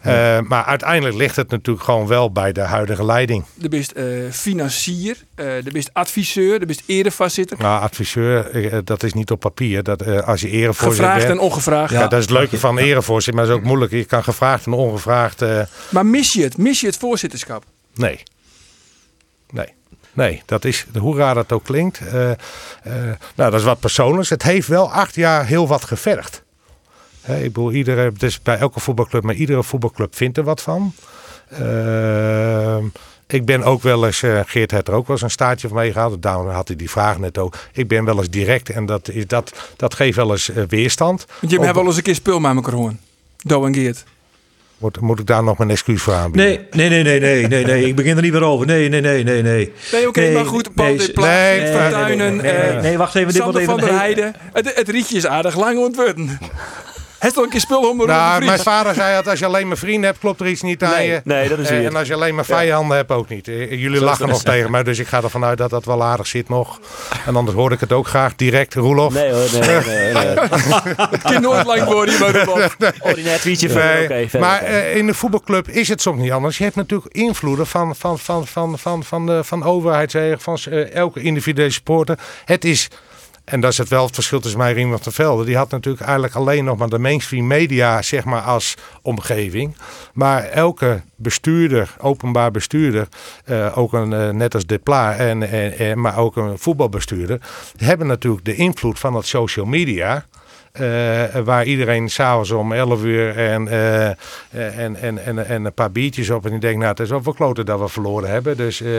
[0.02, 3.44] Eh, maar uiteindelijk ligt het natuurlijk gewoon wel bij de huidige leiding.
[3.62, 7.58] Er bent eh, financier, eh er bent adviseur, er bent erevoorzitter.
[7.58, 9.82] Nou, adviseur, eh, dat is niet op papier.
[9.82, 11.38] Dat, eh, als je erevoorzitter Gevraagd bent...
[11.38, 11.92] en ongevraagd.
[11.92, 13.92] Ja, dat is het leuke van erevoorzitter, maar dat is ook moeilijk.
[13.92, 15.42] Je kan gevraagd en ongevraagd...
[15.42, 15.60] eh,
[15.90, 16.56] Maar mis je het?
[16.58, 17.64] Mis je het voorzitterschap?
[17.94, 18.22] Nee.
[19.50, 19.66] Nee.
[20.18, 21.98] Nee, dat is, hoe raar dat ook klinkt.
[21.98, 22.36] eh, eh,
[23.34, 24.28] nou, dat is wat persoonlijks.
[24.28, 26.42] Het heeft wel acht jaar heel wat gevergd.
[27.20, 28.12] Hè, ik bedoel, iedere,
[28.42, 30.92] bij elke voetbalclub, maar iedere voetbalclub vindt er wat van.
[31.50, 32.84] Ehm,
[33.26, 35.76] ik ben ook wel eens, eh, Geert had er ook wel eens een staartje van
[35.76, 36.22] meegehaald.
[36.22, 37.56] Daarom had hij die vraag net ook.
[37.72, 41.26] Ik ben wel eens direct en dat, is, dat, dat geeft wel eens eh, weerstand.
[41.40, 42.94] Want je hebt wel eens een keer spul met elkaar gehoord.
[43.36, 44.04] Do en Geert.
[44.78, 46.66] Moet, moet ik daar nog mijn excuus voor aanbieden?
[46.70, 47.86] Nee, nee, nee, nee, nee, nee, nee.
[47.86, 48.66] Ik begin er niet meer over.
[48.66, 49.72] Nee, nee, nee, nee, nee.
[49.92, 50.74] Nee, oké, Nee, maar goed.
[50.74, 53.98] Paul nee, Tuinen, nee, nee, eh, nee, wacht even, dit wordt Sander even van der
[53.98, 54.34] Heijden.
[54.52, 56.38] Het, het rietje is aardig lang ontworpen.
[57.18, 59.68] Hij is toch een keer spul om Nou, mijn vader zei dat als je alleen
[59.68, 61.20] maar vrienden hebt, klopt er iets niet aan Nee, je.
[61.24, 61.84] nee, dat is Eh.
[61.86, 63.48] En als je alleen maar vijanden hebt, ook niet.
[63.48, 66.26] Eh, Jullie lachen nog tegen mij, dus ik ga ervan uit dat dat wel aardig
[66.26, 66.80] zit nog.
[67.26, 69.12] En anders hoor ik het ook graag direct, Roelof.
[69.12, 70.24] Nee hoor, nee, nee, nee.
[71.10, 72.76] Het kan nooit lang worden, maar Roelof.
[73.00, 76.58] Ordinair tweetje Nee, verder, maar eh, in de voetbalclub is het soms niet anders.
[76.58, 80.58] Je hebt natuurlijk invloeden van, van, van, van, van, van, de, van overheid, van
[80.92, 82.18] elke individuele supporter.
[82.44, 82.88] Het is,
[83.50, 85.44] en dat is het wel het verschil tussen mij en Riem van Velde.
[85.44, 89.76] Die had natuurlijk eigenlijk alleen nog maar de mainstream media zeg maar, als omgeving.
[90.12, 93.08] Maar elke bestuurder, openbaar bestuurder,
[93.44, 97.40] eh, ook een, eh, net als De Pla, en, en, en, maar ook een voetbalbestuurder,
[97.76, 100.24] hebben natuurlijk de invloed van het social media.
[100.78, 104.06] Eh, waar iedereen s'avonds om 11 uur en, eh,
[104.78, 106.44] en, en, en, en een paar biertjes op.
[106.44, 108.56] En die denkt, nou, het is wel verkloten dat we verloren hebben.
[108.56, 108.92] Dus eh,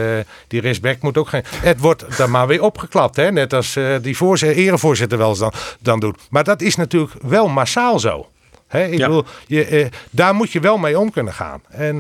[0.48, 1.44] die respect moet ook geen.
[1.46, 3.32] Het wordt dan maar weer opgeklapt, hè?
[3.32, 6.18] net als die voorzitter, erevoorzitter wel eens dan, dan doet.
[6.30, 8.28] Maar dat is natuurlijk wel massaal zo.
[8.68, 9.08] Hè, ik Ja.
[9.08, 11.62] bedoel, je, daar moet je wel mee om kunnen gaan.
[11.70, 11.96] En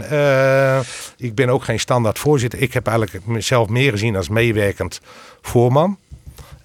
[1.17, 2.61] ik ben ook geen standaard voorzitter.
[2.61, 5.01] Ik heb eigenlijk mezelf meer gezien als meewerkend
[5.41, 5.97] voorman.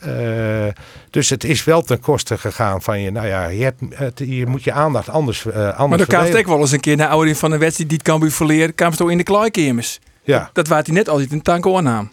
[0.04, 0.66] Eh,
[1.10, 3.10] dus het is wel ten koste gegaan van je.
[3.10, 6.38] Nou ja, je, hebt, het, je moet je aandacht anders, eh anders Maar dan kan
[6.38, 8.74] ook wel eens een keer naar ouder van een wedstrijd die het kan verleren.
[8.74, 9.98] kwam ze toch in de klaaikemers.
[10.22, 12.12] Ja, Dat waard hij net altijd een tank aannaam.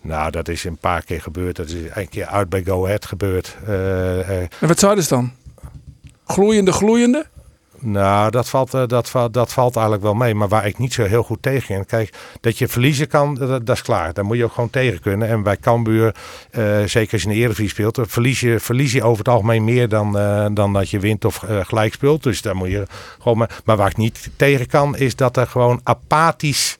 [0.00, 1.56] nou dat is een paar keer gebeurd.
[1.56, 3.56] Dat is een keer uit bij Go Ahead gebeurd.
[3.66, 5.32] Eh, En wat zou dus dan?
[6.26, 7.26] Gloeiende, gloeiende?
[7.80, 10.34] Nou, dat valt, eh, dat, dat valt eigenlijk wel mee.
[10.34, 11.86] Maar waar ik niet zo heel goed tegen in.
[11.86, 14.12] Kijk, dat je verliezen kan, dat, is klaar.
[14.12, 15.28] Daar moet je ook gewoon tegen kunnen.
[15.28, 16.14] En bij Cambuur,
[16.50, 19.64] eh, zeker als je in de speelt, dan verlies je, verlies je over het algemeen
[19.64, 22.22] meer dan, eh, dan dat je wint of eh, gelijk speelt.
[22.22, 22.86] Dus daar moet je
[23.18, 23.38] gewoon.
[23.38, 26.79] Maar, maar waar ik niet tegen kan, is dat er gewoon apathisch eh,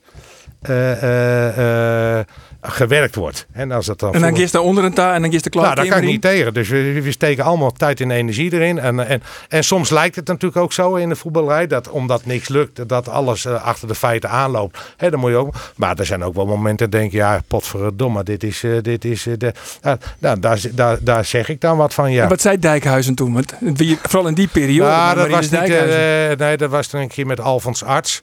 [2.61, 3.45] gewerkt wordt.
[3.51, 5.49] En als dat dan En dan voor- daar onder een ta en dan gist de
[5.59, 6.53] nou, daar kan ik niet tegen.
[6.53, 8.79] Dus we, we steken allemaal tijd en energie erin.
[8.79, 11.67] En, en, en soms lijkt het natuurlijk ook zo in de voetballerij.
[11.67, 14.93] Dat omdat niks lukt, dat alles eh, achter de feiten aanloopt.
[14.97, 17.41] Hè, dan moet je ook, maar er zijn ook wel momenten dat denk je, ja,
[17.47, 19.53] potverdomme, dit is, eh, dit is eh, de...
[20.19, 22.23] Nou, daar, daar, daar zeg ik dan wat van, ja.
[22.23, 23.33] En wat zei Dijkhuizen toen?
[23.33, 23.53] Want
[24.01, 24.89] vooral in die periode.
[24.89, 25.61] Ja, maar dat was niet.
[25.61, 28.21] Eh, nee, dat was toen een keer met Alfons Arts.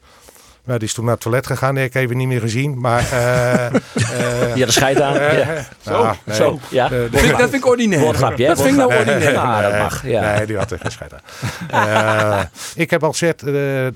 [0.68, 1.74] Nou, die is toen naar het toilet gegaan.
[1.74, 2.80] Die heb ik even niet meer gezien.
[2.80, 3.04] Maar.
[3.12, 3.72] eh, eh,
[4.56, 5.16] Ja, de scheid aan.
[5.18, 5.66] eh, Ja.
[5.84, 6.36] nou, nee.
[6.36, 6.88] Zo, ja.
[6.88, 8.00] De- Dat vind, ik- dat vind ik ordinair.
[8.00, 9.32] Woordgrapje, dat vind ik nou ordinair.
[9.32, 10.06] Nou, dat Nee, mag.
[10.06, 10.36] Ja.
[10.36, 11.20] Nee, die had er geen scheid aan.
[12.38, 12.40] Eh,
[12.74, 13.52] ik heb al gezegd, eh,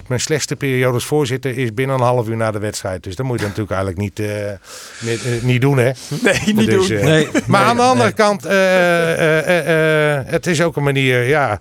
[0.07, 3.03] mijn slechtste periode als voorzitter is binnen een half uur na de wedstrijd.
[3.03, 4.27] Dus dat moet je natuurlijk eigenlijk niet, eh,
[5.01, 5.91] niet, niet doen, hè?
[6.23, 7.05] Nee, niet Dus, doen.
[7.05, 11.23] Nee, maar aan de andere kant, eh, eh, eh, eh, het is ook een manier,
[11.29, 11.59] ja,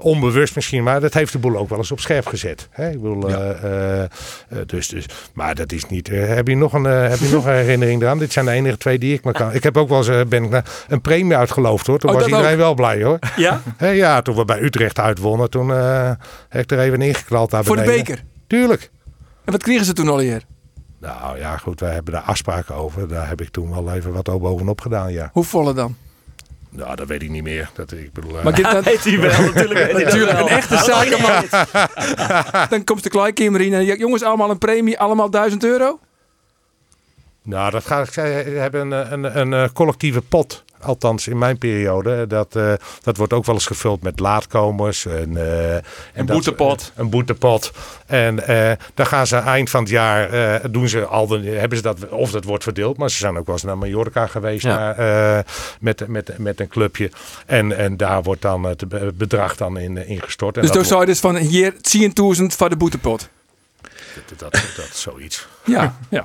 [0.00, 2.68] onbewust misschien, maar dat heeft de boel ook wel eens op scherp gezet.
[2.70, 2.90] Hè?
[2.90, 4.08] Ik bedoel, eh, eh, eh,
[4.66, 6.08] dus, dus, maar dat is niet.
[6.08, 8.18] eh, heb, je nog een, eh, heb je nog een herinnering eraan?
[8.18, 9.52] Dit zijn de enige twee die ik me kan.
[9.52, 11.98] Ik heb ook wel eens eh, ben ik een premie uitgeloofd hoor.
[11.98, 12.56] Toen Oh, was iedereen ook?
[12.58, 13.18] wel blij hoor.
[13.36, 13.60] Ja?
[13.76, 16.10] Hè, ja, toen we bij Utrecht uitwonnen, toen eh,
[16.48, 18.22] heb ik er even ingeknald daar Voor de beker.
[18.46, 18.90] Tuurlijk.
[19.44, 20.42] En wat kregen ze toen alweer?
[21.00, 23.08] Nou ja, goed, wij hebben daar afspraken over.
[23.08, 25.30] Daar heb ik toen wel even wat bovenop gedaan, ja.
[25.32, 25.96] Hoe volle dan?
[26.74, 27.70] Nou, dat weet ik niet meer.
[27.74, 29.72] Dat, ik bedoel, eh, Maar dit, dat, Weet hij wel, natuurlijk.
[29.72, 30.50] weet hij dat natuurlijk, wel.
[30.50, 31.44] een echte zakenman.
[32.70, 35.98] Dan komt de klaaikamer in en jongens, allemaal een premie, allemaal 1000 euro?
[37.42, 40.64] Nou, dat gaat, zij hebben een, een, een, eh, collectieve pot.
[40.82, 42.26] Althans, in mijn periode.
[42.26, 42.72] Dat, eh,
[43.02, 45.06] dat wordt ook wel eens gevuld met laatkomers.
[45.06, 45.82] En, eh, en
[46.14, 46.92] dat- boetepot.
[46.96, 47.70] een boetepot.
[48.06, 51.76] En eh, dan gaan ze eind van het jaar, eh, doen ze al de, hebben
[51.78, 52.96] ze dat, of dat wordt verdeeld.
[52.96, 54.76] Maar ze zijn ook wel eens naar Mallorca geweest Ja.
[54.76, 54.98] naar,
[55.38, 55.44] eh,
[55.80, 57.10] met, met, met een clubje.
[57.46, 60.54] En, en daar wordt dan het be- bedrag dan in, eh, ingestort.
[60.56, 63.28] En Dus dat toen zou je dus van hier 10.000 voor de boetepot.
[64.28, 65.46] dat, dat, dat is zoiets.
[65.74, 66.24] Ja, ja.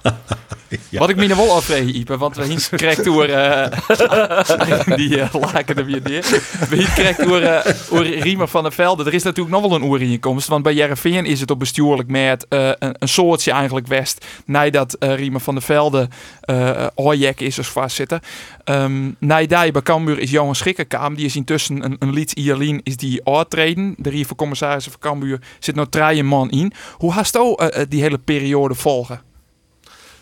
[0.92, 5.34] Wat ik me nog wel afvraag, Ipe, want we hier krijgt door eh, die uh,
[5.34, 6.22] laken er weer neer.
[6.70, 9.06] We hier krijgt door uh, Riemer van der Velde.
[9.06, 11.52] Er is natuurlijk nog wel een oer in je komst, want bij Jereveen is het
[11.52, 14.26] op bestuurlijk met een, een soortje eigenlijk west.
[14.46, 16.08] Nee, dat Riemer van der Velde
[16.46, 18.20] uh, is als vastzitten.
[18.66, 21.16] Um, daar bij Cambuur is Johan Schikkerkaam.
[21.16, 23.96] Die is intussen een, een lied Ierlien is die uittreden.
[23.98, 26.74] De Rier van Commissarissen van Cambuur zit drie man in.
[26.94, 29.27] Hoe hast je die hele periode volgen?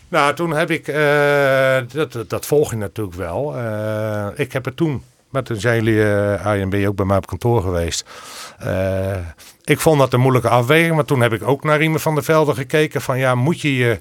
[0.08, 3.56] Nou, toen heb ik, uh, dat, dat volg je natuurlijk wel.
[3.56, 7.16] Uh, ik heb het toen, maar toen zijn jullie, uh, ben je ook bij mij
[7.16, 8.08] op kantoor geweest.
[9.64, 12.24] ik vond dat een moeilijke afweging, maar toen heb ik ook naar Riemen van der
[12.24, 13.00] Velde gekeken.
[13.00, 14.00] Van ja, moet je je,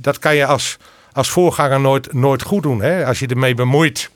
[0.00, 0.76] dat kan je als,
[1.12, 2.82] als voorganger nooit, nooit goed doen.
[2.82, 3.06] Hè?
[3.06, 4.10] Als je ermee bemoeit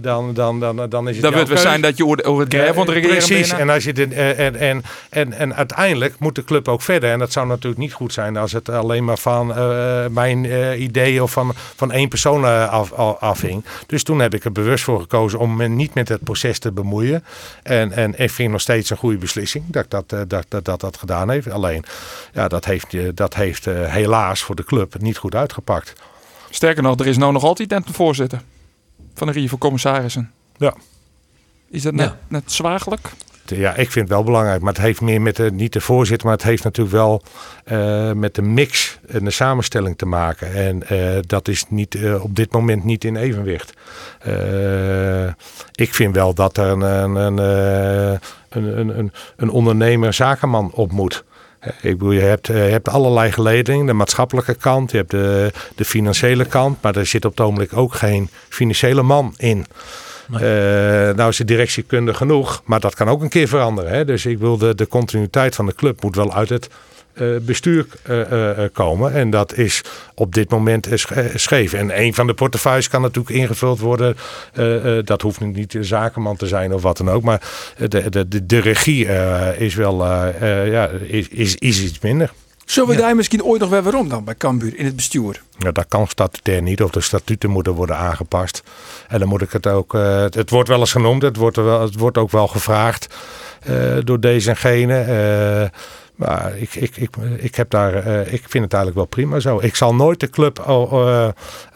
[0.00, 1.24] dan, dan, dan, dan is het.
[1.24, 3.92] Dan wordt we zijn dat je over het van de regering Precies, en, als je
[3.92, 7.10] de, en, en, en, en uiteindelijk moet de club ook verder.
[7.10, 10.80] En dat zou natuurlijk niet goed zijn als het alleen maar van uh, mijn uh,
[10.80, 13.64] ideeën of van, van één persoon af, afhing.
[13.86, 16.72] Dus toen heb ik er bewust voor gekozen om me niet met het proces te
[16.72, 17.24] bemoeien.
[17.62, 20.96] En, en ik vind nog steeds een goede beslissing dat dat, dat, dat, dat, dat
[20.96, 21.50] gedaan heeft.
[21.50, 21.84] Alleen,
[22.32, 25.92] ja, dat heeft, dat heeft helaas voor de club niet goed uitgepakt.
[26.50, 28.42] Sterker nog, er is nou nog altijd een voorzitter
[29.14, 30.30] van de Rier van Commissarissen.
[30.56, 30.74] Ja.
[31.70, 32.18] Is dat net, ja.
[32.28, 33.10] net zwaagelijk?
[33.44, 34.62] Ja, ik vind het wel belangrijk.
[34.62, 37.22] Maar het heeft meer met de, niet de voorzitter, maar het heeft natuurlijk wel
[37.72, 40.52] uh, met de mix en de samenstelling te maken.
[40.54, 43.72] En uh, dat is niet, uh, op dit moment niet in evenwicht.
[45.72, 51.24] ik vind wel dat er een, een, een, een, een, een ondernemer, zakenman op moet.
[51.62, 53.86] Ik bedoel, je hebt, je hebt allerlei geledingen.
[53.86, 56.82] De maatschappelijke kant, je hebt de, de financiële kant.
[56.82, 59.66] Maar er zit op het ogenblik ook geen financiële man in.
[60.28, 60.42] Nee.
[60.42, 63.92] Uh, nou is de directie kundig genoeg, maar dat kan ook een keer veranderen.
[63.92, 64.04] Hè?
[64.04, 66.68] Dus ik wil de, de continuïteit van de club moet wel uit het
[67.42, 69.12] bestuur uh, komen.
[69.12, 69.82] En dat is
[70.14, 70.88] op dit moment
[71.34, 71.72] scheef.
[71.72, 74.16] En een van de portefeuilles kan natuurlijk ingevuld worden.
[75.04, 77.22] dat hoeft niet de zakenman te zijn of wat dan ook.
[77.22, 77.42] Maar
[77.76, 79.06] de, de, de, regie
[79.56, 80.06] is wel
[80.64, 82.32] ja, is, is, is iets minder.
[82.64, 85.42] Zullen we daar misschien ooit nog weer waarom dan bij Cambuur in het bestuur?
[85.58, 86.82] Ja, dat kan statutair niet.
[86.82, 88.62] Of de statuten moeten worden aangepast.
[89.08, 89.94] En dan moet ik het ook.
[89.94, 91.22] Uh, het, het, wordt wel eens genoemd.
[91.22, 93.14] Het wordt, wel, het wordt ook wel gevraagd
[93.70, 95.04] uh, door deze en gene.
[95.62, 95.78] Uh,
[96.26, 99.58] maar ik, ik, ik, ik, heb daar, uh, ik vind het eigenlijk wel prima zo.
[99.60, 101.28] Ik zal nooit de club uh,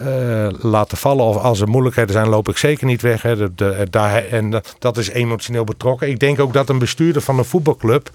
[0.03, 1.25] uh, laten vallen.
[1.25, 3.23] Of als er moeilijkheden zijn, loop ik zeker niet weg.
[3.23, 3.55] Hè.
[3.91, 6.09] Daar, en dat is emotioneel betrokken.
[6.09, 8.11] Ik denk ook dat een bestuurder van een voetbalclub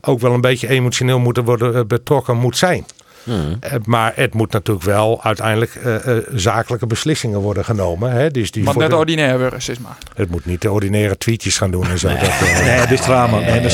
[0.00, 2.84] ook wel een beetje emotioneel moet worden betrokken moet zijn.
[3.24, 3.58] Hmm.
[3.84, 8.10] Maar het moet natuurlijk wel uiteindelijk uh, uh, zakelijke beslissingen worden genomen.
[8.10, 8.30] Hè?
[8.30, 8.96] Dus die maar net de...
[8.96, 9.96] ordinair burgers is maar.
[10.14, 12.08] Het moet niet de ordinaire tweetjes gaan doen en zo.
[12.08, 12.64] Nee, dat, uh...
[12.64, 13.38] nee dat is drama.
[13.38, 13.68] Nee, de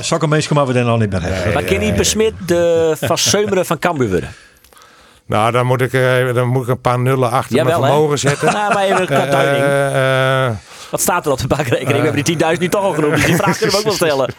[0.00, 1.52] sokken mensen maar we dan al niet meer hebben.
[1.52, 4.32] Maar kan niet besmet de Van van Cambuur worden?
[5.26, 5.92] Nou, dan moet ik,
[6.34, 8.16] dan moet ik een paar nullen achter Jawel, mijn vermogen hè?
[8.16, 8.52] zetten.
[8.52, 10.58] nou, maar even een
[10.90, 11.98] wat staat er op de bankrekening?
[11.98, 13.94] We hebben die 10.000 nu toch al genoemd, dus die vraag kunnen we ook wel
[14.08, 14.32] stellen.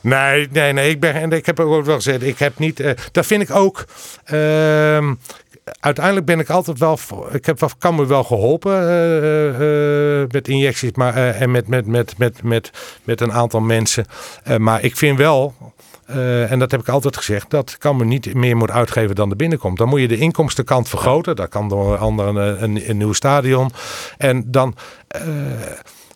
[0.00, 0.90] Nee, nee, nee.
[0.90, 2.80] Ik, ben, en ik heb ook wel gezegd, ik heb niet...
[2.80, 3.84] Uh, dat vind ik ook...
[4.32, 5.10] Uh,
[5.80, 6.98] uiteindelijk ben ik altijd wel.
[7.32, 11.86] Ik heb kan me wel geholpen uh, uh, met injecties maar, uh, en met, met,
[11.86, 12.70] met, met, met,
[13.04, 14.06] met een aantal mensen.
[14.58, 15.54] maar ik vind wel.
[16.48, 19.36] En dat heb ik altijd gezegd, dat kan me niet meer moet uitgeven dan er
[19.36, 19.78] binnenkomt.
[19.78, 21.36] Dan moet je de inkomstenkant vergroten.
[21.36, 23.70] Dat kan door anderen een, een, nieuw stadion.
[24.16, 24.74] En dan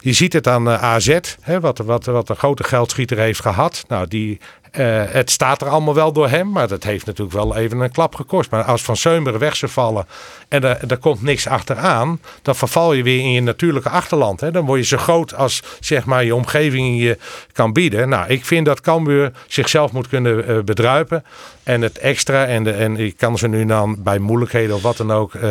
[0.02, 3.84] je ziet het aan AZ, hè, wat, wat, wat een grote geldschieter heeft gehad.
[3.88, 4.40] Nou, die
[4.78, 7.90] uh, het staat er allemaal wel door hem, maar dat heeft natuurlijk wel even een
[7.90, 8.50] klap gekost.
[8.50, 10.06] Maar als Van Seumeren weg zou vallen
[10.48, 14.40] en er, er komt niks achteraan, dan verval je weer in je natuurlijke achterland.
[14.40, 14.50] Hè?
[14.50, 17.18] Dan word je zo groot als zeg maar, je omgeving je
[17.52, 18.08] kan bieden.
[18.08, 21.24] Nou, ik vind dat Cambuur zichzelf moet kunnen uh, bedruipen.
[21.62, 24.96] En het extra, en, de, en ik kan ze nu dan bij moeilijkheden of wat
[24.96, 25.42] dan ook, uh,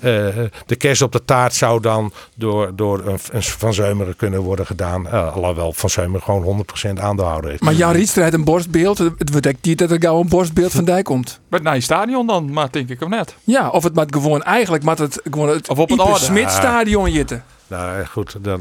[0.66, 4.66] de kerst op de taart zou dan door, door een, een Van Zeumeren kunnen worden
[4.66, 5.06] gedaan.
[5.06, 6.64] Uh, alhoewel Van Zeumeren gewoon
[6.96, 7.62] 100% aandeelhouder heeft.
[7.62, 11.04] Maar Jan Rietstrijd een borstbeeld, het wordt niet dat er gauw een borstbeeld van Dijk
[11.04, 11.40] komt.
[11.48, 13.36] Met naar je stadion dan, maar denk ik of net.
[13.44, 17.12] Ja, of het maar gewoon eigenlijk, maar het gewoon het of op het Smit stadion
[17.12, 17.44] jitten.
[17.66, 18.60] Nou goed, dat,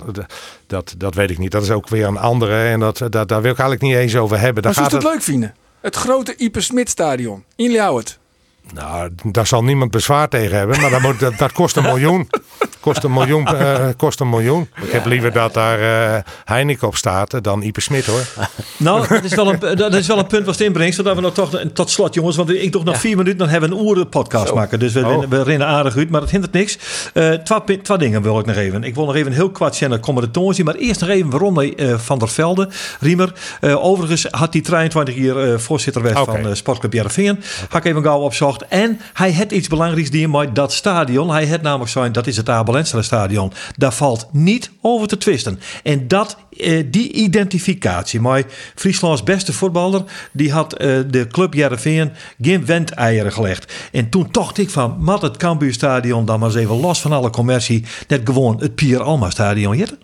[0.67, 1.51] dat, dat weet ik niet.
[1.51, 4.15] Dat is ook weer een andere en dat, dat, daar wil ik eigenlijk niet eens
[4.15, 4.63] over hebben.
[4.63, 5.55] Maar zou het leuk vinden?
[5.81, 8.17] Het grote Ipe Smit stadion in het.
[8.73, 12.29] Nou, daar zal niemand bezwaar tegen hebben, maar dat, moet, dat, dat kost een miljoen.
[12.87, 13.45] kost een miljoen.
[13.47, 14.69] eh, kost een miljoen.
[14.81, 18.25] Ik heb liever dat daar eh, Heineken op staat dan Ipe Smit hoor.
[18.77, 20.95] Nou, dat is wel een, dat is wel een punt wat het inbrengt.
[20.95, 22.35] Zodat we nog toch tot slot, jongens.
[22.35, 24.79] Want ik toch nog vier minuten, dan hebben we een uren podcast maken.
[24.79, 25.23] Dus we, Oh.
[25.29, 26.77] we rennen aardig uit, maar dat hindert niks.
[27.13, 28.83] Eh twee, twee dingen wil ik nog even.
[28.83, 30.65] Ik wil nog even heel kwart zien, komen de toon zien.
[30.65, 32.69] Maar eerst nog even waarom eh, Van der Velde,
[32.99, 33.33] Riemer.
[33.59, 37.39] Eh, overigens had hij 23 jaar eh, voorzitter werd van eh, Sportclub Jereveen.
[37.69, 38.67] Had ik even gauw opzocht.
[38.67, 41.31] En hij had iets belangrijks die maar dat stadion.
[41.31, 43.51] Hij had namelijk zijn, dat is het Abel Stadion.
[43.75, 45.59] Daar valt niet over te twisten.
[45.83, 48.43] En dat, eh, die identificatie, maar
[48.75, 52.11] Frieslands beste voetballer, die had eh, de club Jereveen
[52.41, 53.73] geen wendeieren gelegd.
[53.91, 57.29] En toen dacht ik van, mat het Cambuurstadion dan maar eens even los van alle
[57.29, 59.97] commercie, net gewoon het Pier Alma stadion jitten.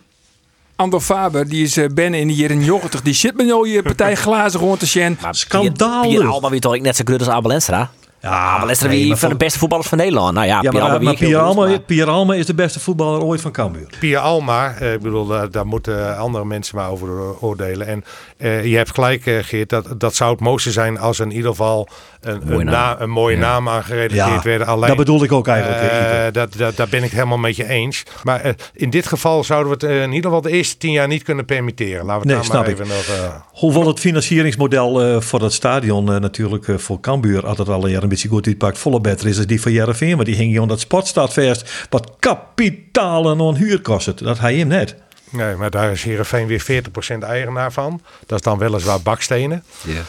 [0.75, 3.01] Ando Faber, die is eh, ben in de jaren 90.
[3.01, 5.17] Die zit me nou je partij glazen gewoon te zien.
[5.21, 6.09] Maar Schandalig.
[6.09, 7.91] Pier Alba weer toch net zo goed als Abel Enstra.
[8.23, 10.33] Ja, Abel Enstra nee, wie maar van de beste voetballers van Nederland.
[10.33, 12.09] Nou ja, Ja, Pier maar, Alba maar wie ik Pier, heel goed, Alma, maar- Pier
[12.09, 13.87] Alma is de beste voetballer ooit van Cambuur.
[13.99, 17.09] Pia Alma, eh, ik bedoel, daar, daar moeten andere mensen maar over
[17.41, 17.87] oordelen.
[17.87, 18.03] En
[18.37, 21.49] eh, je hebt gelijk, eh, Geert, dat, dat zou het mooiste zijn als in ieder
[21.49, 21.87] geval
[22.21, 22.73] een, Mooie een, naam.
[22.73, 24.67] na- een mooie naam aangeredigeerd Ja, werden.
[24.67, 26.33] Alleen, dat bedoelde ik ook eigenlijk.
[26.33, 28.03] dat, dat, daar ben ik helemaal met je eens.
[28.23, 31.23] Maar in dit geval zouden we het in ieder geval de eerste tien jaar niet
[31.23, 32.05] kunnen permitteren.
[32.05, 32.85] Laten we Nee, het daar maar snap ik.
[32.85, 33.29] even nog...
[33.29, 37.89] eh, Hoewel het financieringsmodel eh, voor dat stadion eh, natuurlijk voor Cambuur altijd al een
[38.13, 40.15] beetje goed uitpakt, volle beter is dan die van Jereveen.
[40.15, 44.17] Maar die ging gewoon dat sportstadvest wat kapitaal en onhuur kost het.
[44.17, 44.95] Dat hij hem net.
[45.29, 46.83] nee, maar daar is Heerenveen weer
[47.17, 48.01] 40% eigenaar van.
[48.25, 49.63] Dat is dan weliswaar bakstenen.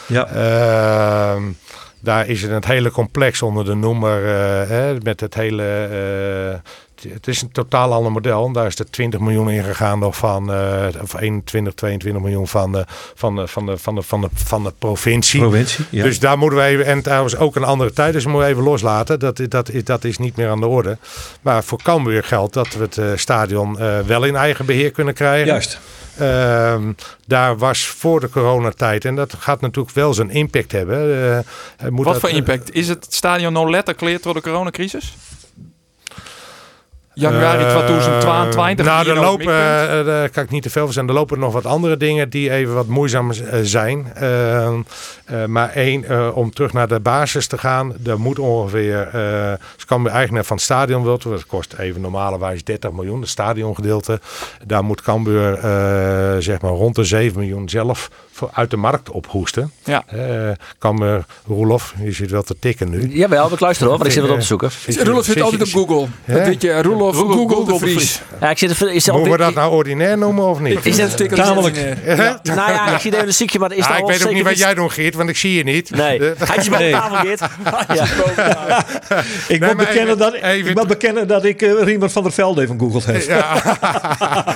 [0.07, 0.27] Ja.
[0.27, 1.43] Ehm,
[1.99, 6.61] daar is het het hele complex onder de noemer eh, hè, met het hele.
[7.09, 8.51] Het is een totaal ander model.
[8.51, 12.71] Daar is er 20 miljoen in gegaan nog van, eh, of 21, 22 miljoen van
[12.71, 12.85] de,
[13.15, 15.39] van de, van de, van de, van de, van de provincie.
[15.39, 15.85] Provincie.
[15.89, 16.03] Ja.
[16.03, 18.55] Dus daar moeten we even, en trouwens ook een andere tijd, dus dat moeten we
[18.55, 19.19] even loslaten.
[19.19, 20.97] Dat, dat, is- dat is niet meer aan de orde.
[21.41, 25.13] Maar voor Cambuur geldt dat we het eh, stadion eh, wel in eigen beheer kunnen
[25.13, 25.47] krijgen.
[25.47, 25.79] Juist.
[26.17, 26.91] Ehm,
[27.27, 31.45] daar was voor de coronatijd, en dat gaat natuurlijk wel zijn impact hebben.
[31.89, 32.73] moet Wat dat, voor impact?
[32.73, 35.15] Is het stadion nou letterlijk door de coronacrisis?
[37.15, 38.85] Januari eh, 2022.
[38.85, 39.99] nou, hier er nou lopen, het mikpunt.
[39.99, 41.07] eh, daar kan ik niet te veel van zijn.
[41.07, 44.13] Er lopen nog wat andere dingen die even wat moeizaam eh, zijn.
[45.25, 47.93] Eh, maar één, eh, om terug naar de basis te gaan.
[48.05, 52.63] Er moet ongeveer, eh als Cambuur eigenaar van het stadion wilt, dat kost even normalerwijs
[52.63, 54.19] 30 miljoen, het stadiongedeelte.
[54.65, 59.09] Daar moet Cambuur eh, zeg maar rond de 7 miljoen zelf voor, uit de markt
[59.09, 59.71] ophoesten.
[59.83, 60.03] Ja.
[60.07, 63.07] Eh Cambuur, Roelof, je zit wel te tikken nu.
[63.09, 64.69] Jawel, we luisteren hoor, want ik zit wat op te zoeken.
[65.03, 66.07] Roelof zit altijd op Google.
[66.25, 68.21] Dat weet je, Roelof Google- Google, Google de de Vries.
[68.41, 70.85] Ja, ik zit er, is Moeten we dat nou ordinair noemen of niet?
[70.85, 71.75] Is het Tamelijk.
[71.77, 74.33] eh, Nou ja, ik zie even een ziekje, maar is Ja, dat ik weet ook
[74.33, 75.89] niet wat jij doet, Geert, want ik zie je niet.
[75.89, 76.93] Nee, Eh, hij is bij de Nee.
[76.93, 77.39] tafel, Geert.
[77.95, 78.05] Ja.
[79.47, 82.23] Ik Nee, moet bekennen even- dat, even- ik moet bekennen dat ik eh, Riemer van
[82.23, 83.15] der Velde even googeld heb.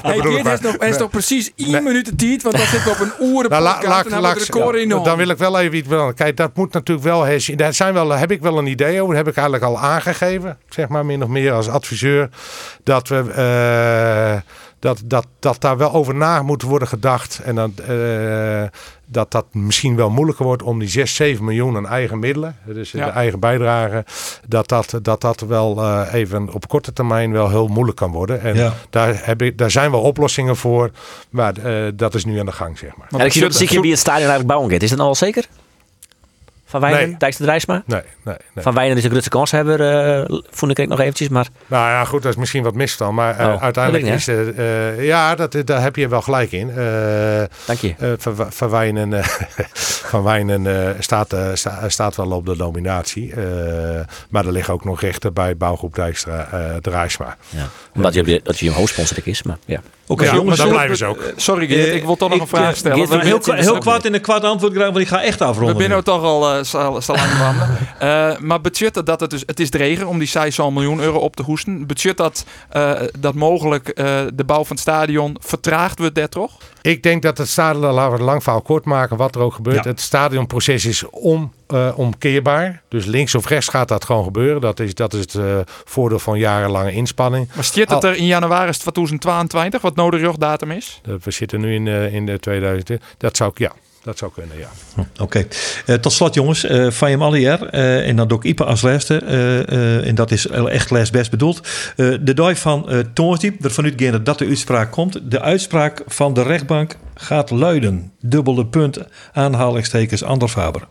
[0.02, 0.54] Hey, dit maar.
[0.54, 3.64] is nog, nog precies 1 minuut de tijd, want dan zit op een oren Nou,
[3.64, 6.18] la- laat- en dan de in de wil ik wel even iets belangrijk.
[6.18, 7.26] Kijk, dat moet natuurlijk wel.
[7.56, 9.16] Daar zijn wel, heb ik wel een idee over.
[9.16, 12.30] Dat heb ik eigenlijk al aangegeven, zeg maar min of meer als adviseur.
[12.84, 13.32] Dat we.
[13.36, 14.42] eh,
[14.80, 17.40] dat, dat, dat daar wel over na moet worden gedacht.
[17.44, 18.64] En dan, eh,
[19.12, 22.92] dat dat misschien wel moeilijker wordt om die 6, 7 miljoen aan eigen middelen, dus
[22.92, 23.06] Ja.
[23.06, 24.06] de eigen bijdrage,
[24.48, 28.42] dat dat, dat, dat wel eh, even op korte termijn wel heel moeilijk kan worden.
[28.42, 28.74] En Ja.
[28.90, 30.92] daar, heb ik, daar zijn wel oplossingen voor,
[31.30, 33.08] maar eh, dat is nu aan de gang, zeg maar.
[33.20, 34.82] En ik zie dat een ziekje wie het stadion eigenlijk bouwen gaat.
[34.82, 35.46] Is dat nou al zeker?
[36.70, 37.18] Van Wijnen, Nee.
[37.18, 37.84] Dijkster Drijsma?
[37.86, 38.64] Nee, nee, nee.
[38.64, 39.82] Van Wijnen is een grote kans hebben,
[40.30, 41.48] uh, vond ik nog eventjes, maar...
[41.68, 43.14] Nou ja, goed, dat is misschien wat misstand.
[43.16, 44.56] Maar eh, Oh, uiteindelijk is het.
[44.56, 46.70] eh, ja, dat, daar heb je wel gelijk in.
[46.70, 46.76] Eh,
[47.66, 47.94] Dank je.
[47.98, 48.10] eh,
[48.50, 49.24] Van, Wijnen, eh,
[50.12, 53.34] van Wijnen eh, staat, eh, sta- staat wel op de nominatie.
[53.34, 53.44] Eh,
[54.30, 56.48] maar er liggen ook nog rechten bij bouwgroep Dijkstra
[56.82, 57.38] Drijsma.
[57.50, 57.66] Ja.
[57.96, 59.82] Omdat je, dat je een hoofdsponsor is, maar ja.
[60.12, 60.58] Oké, Ja, jongens.
[60.58, 61.24] dan blijven ze ook.
[61.36, 62.98] Sorry Geert, Eh, ik wil toch nog ik, een vraag eh, stellen.
[62.98, 65.08] Geert, We Maar wil- heel, de heel kwaad in een kwart antwoord graag, want ik
[65.08, 65.78] ga echt afronden.
[65.78, 66.64] We zijn toch al uh,
[67.40, 67.78] wandelen.
[68.04, 71.36] Uh, maar budget dat het dus, het is dreger om die 6 miljoen euro op
[71.36, 71.88] te hoesten.
[71.88, 76.52] Budget dat, uh, dat mogelijk uh, de bouw van het stadion vertraagd wordt, dat toch?
[76.82, 79.54] Ik denk dat het stadion, laten we het lang verhaal kort maken, wat er ook
[79.54, 79.84] gebeurt.
[79.84, 79.90] Ja.
[79.90, 82.82] Het stadionproces is om, uh, omkeerbaar.
[82.88, 84.62] Dus links of rechts gaat dat gewoon gebeuren.
[84.62, 87.48] Dat is, dat is het uh, voordeel van jarenlange inspanning.
[87.56, 91.02] Maar stiert het er in januari 2022, wat nodig datum is?
[91.24, 93.08] We zitten nu in, uh, in de 2020.
[93.18, 93.72] Dat zou ik, ja.
[94.04, 94.70] Dat zou kunnen, ja.
[94.98, 95.24] Oké.
[95.24, 95.48] Okay.
[95.86, 96.66] Uh, tot slot, jongens.
[96.66, 97.74] Uh, van je Allier.
[97.74, 99.22] Uh, en dan doe ik Ipe als laatste.
[99.24, 101.68] Uh, en dat is echt les best bedoeld.
[101.96, 103.64] de dag van uh, Toonsdiep.
[103.64, 105.32] Ervan uitgaande dat de uitspraak komt.
[105.32, 108.12] De uitspraak van de rechtbank gaat luiden.
[108.20, 109.00] Dubbele punt.
[109.34, 110.88] Aanhalingstekens Ander Faber.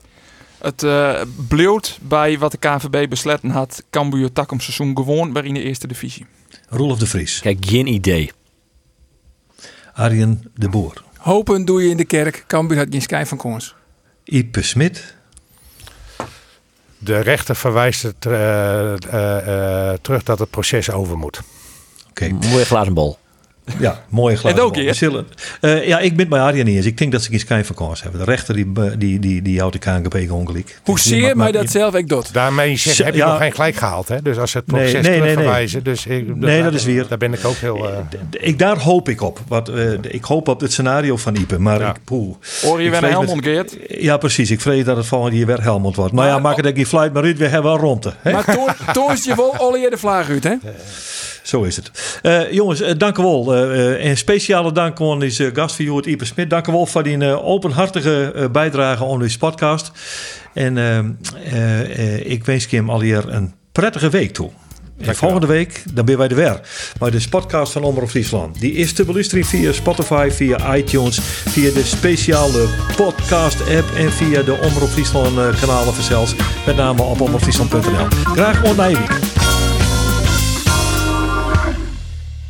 [0.59, 3.83] Het uh, bleut bij wat de KNVB besletten had.
[3.91, 6.27] Cambuur takom seizoen gewoon weer in de eerste divisie.
[6.69, 7.41] Roelof de Vries.
[7.41, 8.31] Kijk, geen idee.
[9.93, 11.03] Arjen de Boer.
[11.17, 12.45] Hopen doe je in de kerk.
[12.47, 13.75] Cambuur had geen schijn van kans.
[14.25, 15.17] Ipe Smit.
[16.99, 21.41] De rechter verwijst het uh, uh, terug dat het proces over moet.
[22.09, 22.29] Oké.
[22.29, 23.19] Mooie glazen bol.
[23.79, 24.81] Ja, mooie glazen En ook bol.
[24.83, 24.91] hier.
[24.91, 25.27] We zullen-
[25.61, 26.87] Eh, ja, ik ben het bij Arjen niet eens.
[26.87, 28.21] Ik denk dat ze geen schijn van kans hebben.
[28.21, 30.81] De rechter die, die, die, die houdt de KNGP ongelijk.
[30.85, 32.33] Hoe Dus zeer mij dat zelf ik doet.
[32.33, 33.29] Daarmee zeg, heb je ja.
[33.29, 34.09] nog geen gelijk gehaald.
[34.09, 34.23] Hè?
[34.23, 35.21] Dus als ze het proces nee, nee, nee.
[35.21, 35.85] terugverwijzen.
[35.85, 37.89] Dus ik, Nee, dat is weer- Daar ben ik ook heel...
[37.89, 37.97] eh,
[38.31, 39.41] Ik, daar hoop ik op.
[39.49, 41.59] Wat, eh, ik hoop op het scenario van Ipe.
[41.59, 41.89] Maar Ja.
[41.91, 42.35] ik, poeh.
[42.62, 43.77] Hoor je Ik weer Helmond Geert?
[43.89, 44.51] Ja, precies.
[44.51, 46.12] Ik vrees dat het volgende jaar weer Helmond wordt.
[46.12, 48.12] Maar, Maar- ja, maak het ook niet fluit, maar uit, we hebben wel ronde.
[48.23, 48.33] Hè?
[48.33, 48.45] Maar
[49.12, 50.55] is je wel alle de vlaag uit, hè?
[51.49, 52.21] Zo is het.
[52.23, 53.55] Eh, jongens, eh, dank u wel.
[53.55, 56.51] Eh, en speciale dank aan deze gast van Ipe Smit.
[56.51, 59.91] Dank u wel voor die openhartige bijdrage aan deze podcast.
[60.55, 60.77] En
[62.25, 64.51] ik wens hem alweer een prettige week toe.
[64.99, 66.61] En volgende week, dan ben wij er weer.
[66.99, 68.61] Maar de podcast van Omroep Friesland.
[68.61, 74.43] Die is te beluisteren via Spotify, via iTunes, via de speciale podcast app en via
[74.43, 76.35] de Omroep Friesland kanalen vanzelfs.
[76.67, 78.07] Met name op omroepfriesland.nl.
[78.35, 79.28] Graag week.